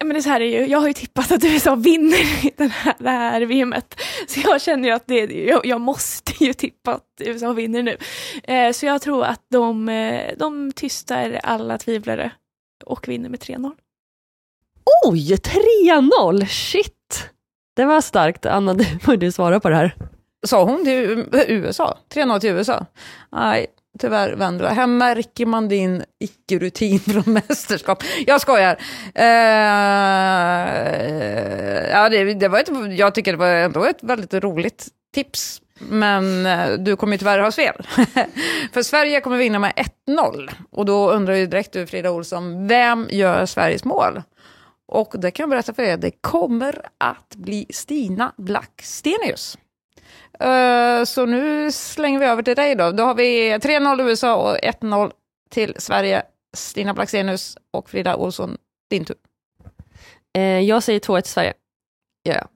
Men 0.00 0.08
det 0.08 0.22
så 0.22 0.28
här 0.28 0.40
är 0.40 0.44
ju, 0.44 0.66
jag 0.66 0.78
har 0.80 0.88
ju 0.88 0.92
tippat 0.92 1.32
att 1.32 1.44
USA 1.44 1.74
vinner 1.74 2.56
den 2.56 2.70
här, 2.70 2.94
det 2.98 3.10
här 3.10 3.40
VMet. 3.40 4.00
Så 4.26 4.40
jag 4.40 4.60
känner 4.60 4.88
ju 4.88 4.94
att 4.94 5.06
det, 5.06 5.24
jag, 5.24 5.66
jag 5.66 5.80
måste 5.80 6.44
ju 6.44 6.52
tippa 6.52 6.94
att 6.94 7.20
USA 7.20 7.52
vinner 7.52 7.82
nu. 7.82 7.96
Eh, 8.44 8.72
så 8.72 8.86
jag 8.86 9.02
tror 9.02 9.24
att 9.24 9.46
de, 9.50 9.88
eh, 9.88 10.32
de 10.36 10.72
tystar 10.72 11.40
alla 11.42 11.78
tvivlare 11.78 12.32
och 12.84 13.08
vinner 13.08 13.28
med 13.28 13.40
3-0. 13.40 13.72
Oj, 15.06 15.34
3-0! 15.34 16.46
Shit! 16.46 17.30
Det 17.76 17.84
var 17.84 18.00
starkt. 18.00 18.46
Anna, 18.46 18.74
du 19.06 19.16
du 19.16 19.32
svara 19.32 19.60
på 19.60 19.68
det 19.68 19.76
här. 19.76 19.94
Sa 20.46 20.64
hon 20.64 20.84
till 20.84 21.26
USA? 21.32 21.98
3-0 22.14 22.40
till 22.40 22.50
USA? 22.50 22.86
Nej, 23.32 23.66
tyvärr 23.98 24.32
Vendela. 24.32 24.70
Här 24.70 24.86
märker 24.86 25.46
man 25.46 25.68
din 25.68 26.04
icke-rutin 26.20 27.00
från 27.00 27.22
mästerskap. 27.48 28.02
Jag 28.26 28.40
skojar. 28.40 28.78
Eh, 29.14 29.24
ja, 31.90 32.08
det, 32.08 32.34
det 32.34 32.48
var 32.48 32.58
ett, 32.60 32.98
jag 32.98 33.14
tycker 33.14 33.32
det 33.32 33.38
var 33.38 33.48
ändå 33.48 33.84
ett 33.84 34.02
väldigt 34.02 34.34
roligt 34.34 34.88
tips. 35.14 35.62
Men 35.78 36.46
eh, 36.46 36.72
du 36.72 36.96
kommer 36.96 37.12
ju 37.12 37.18
tyvärr 37.18 37.38
ha 37.38 37.52
fel. 37.52 37.74
För 38.72 38.82
Sverige 38.82 39.20
kommer 39.20 39.36
vinna 39.36 39.58
med 39.58 39.72
1-0. 40.06 40.50
Och 40.70 40.86
då 40.86 41.10
undrar 41.10 41.34
ju 41.34 41.46
direkt 41.46 41.72
du, 41.72 41.86
Frida 41.86 42.10
Olsson, 42.10 42.68
vem 42.68 43.06
gör 43.10 43.46
Sveriges 43.46 43.84
mål? 43.84 44.22
Och 44.88 45.14
det 45.18 45.30
kan 45.30 45.42
jag 45.42 45.50
berätta 45.50 45.74
för 45.74 45.82
er, 45.82 45.96
det 45.96 46.10
kommer 46.20 46.82
att 46.98 47.34
bli 47.36 47.66
Stina 47.70 48.32
Blackstenius. 48.36 49.58
Uh, 50.44 51.04
så 51.04 51.26
nu 51.26 51.72
slänger 51.72 52.18
vi 52.18 52.26
över 52.26 52.42
till 52.42 52.56
dig 52.56 52.74
då. 52.74 52.90
Då 52.90 53.04
har 53.04 53.14
vi 53.14 53.52
3-0 53.52 54.08
USA 54.08 54.36
och 54.36 54.58
1-0 54.58 55.12
till 55.50 55.74
Sverige. 55.78 56.22
Stina 56.56 56.94
Blackstenius 56.94 57.56
och 57.72 57.90
Frida 57.90 58.16
Olsson, 58.16 58.56
din 58.90 59.04
tur. 59.04 59.16
Eh, 60.36 60.42
jag 60.42 60.82
säger 60.82 61.00
2-1 61.00 61.20
till 61.20 61.32
Sverige. 61.32 61.54
Ja. 62.22 62.32
Yeah. 62.32 62.46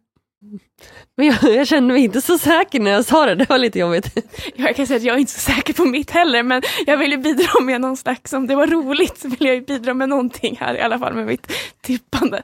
Men 1.16 1.26
jag, 1.26 1.42
jag 1.42 1.66
kände 1.66 1.94
mig 1.94 2.04
inte 2.04 2.20
så 2.20 2.38
säker 2.38 2.80
när 2.80 2.90
jag 2.90 3.04
sa 3.04 3.26
det, 3.26 3.34
det 3.34 3.48
var 3.48 3.58
lite 3.58 3.78
jobbigt. 3.78 4.16
Jag 4.56 4.76
kan 4.76 4.86
säga 4.86 4.96
att 4.96 5.02
jag 5.02 5.14
är 5.14 5.20
inte 5.20 5.32
så 5.32 5.52
säker 5.52 5.72
på 5.72 5.84
mitt 5.84 6.10
heller, 6.10 6.42
men 6.42 6.62
jag 6.86 6.96
vill 6.96 7.10
ju 7.10 7.16
bidra 7.16 7.60
med 7.62 7.80
någon 7.80 7.96
slags, 7.96 8.32
om 8.32 8.46
det 8.46 8.54
var 8.54 8.66
roligt 8.66 9.18
så 9.18 9.28
vill 9.28 9.46
jag 9.46 9.54
ju 9.54 9.60
bidra 9.60 9.94
med 9.94 10.08
någonting 10.08 10.56
här 10.60 10.74
i 10.74 10.80
alla 10.80 10.98
fall 10.98 11.14
med 11.14 11.26
mitt 11.26 11.52
tippande. 11.80 12.42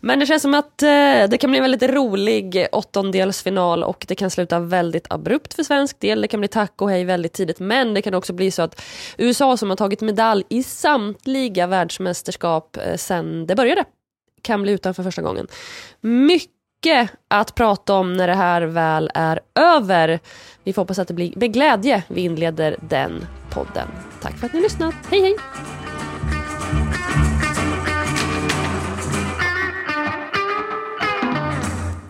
Men 0.00 0.18
det 0.18 0.26
känns 0.26 0.42
som 0.42 0.54
att 0.54 0.82
eh, 0.82 0.88
det 1.28 1.38
kan 1.40 1.50
bli 1.50 1.58
en 1.58 1.64
väldigt 1.64 1.90
rolig 1.90 2.66
åttondelsfinal 2.72 3.84
och 3.84 4.04
det 4.08 4.14
kan 4.14 4.30
sluta 4.30 4.58
väldigt 4.58 5.06
abrupt 5.10 5.54
för 5.54 5.62
svensk 5.62 6.00
del. 6.00 6.20
Det 6.20 6.28
kan 6.28 6.40
bli 6.40 6.48
tack 6.48 6.82
och 6.82 6.90
hej 6.90 7.04
väldigt 7.04 7.32
tidigt 7.32 7.60
men 7.60 7.94
det 7.94 8.02
kan 8.02 8.14
också 8.14 8.32
bli 8.32 8.50
så 8.50 8.62
att 8.62 8.82
USA 9.18 9.56
som 9.56 9.70
har 9.70 9.76
tagit 9.76 10.00
medalj 10.00 10.44
i 10.48 10.62
samtliga 10.62 11.66
världsmästerskap 11.66 12.76
eh, 12.76 12.96
sen 12.96 13.46
det 13.46 13.54
började 13.54 13.84
kan 14.42 14.62
bli 14.62 14.72
utan 14.72 14.94
för 14.94 15.02
första 15.02 15.22
gången. 15.22 15.46
Mycket 16.00 16.56
mycket 16.86 17.10
att 17.28 17.54
prata 17.54 17.94
om 17.94 18.12
när 18.12 18.26
det 18.26 18.34
här 18.34 18.62
väl 18.62 19.10
är 19.14 19.40
över. 19.54 20.20
Vi 20.64 20.72
får 20.72 20.82
hoppas 20.82 20.98
att 20.98 21.08
det 21.08 21.14
blir 21.14 21.32
med 21.36 21.52
glädje 21.52 22.02
vi 22.08 22.20
inleder 22.20 22.76
den 22.88 23.26
podden. 23.50 23.88
Tack 24.22 24.38
för 24.38 24.46
att 24.46 24.52
ni 24.52 24.58
har 24.58 24.62
lyssnat. 24.62 24.94
Hej 25.10 25.20
hej! 25.20 25.36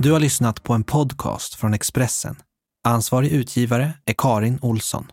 Du 0.06 0.12
har 0.12 0.20
lyssnat 0.20 0.62
på 0.62 0.72
en 0.72 0.84
podcast 0.84 1.54
från 1.54 1.74
Expressen. 1.74 2.36
Ansvarig 2.88 3.30
utgivare 3.32 3.92
är 4.04 4.14
Karin 4.18 4.58
Olsson. 4.62 5.06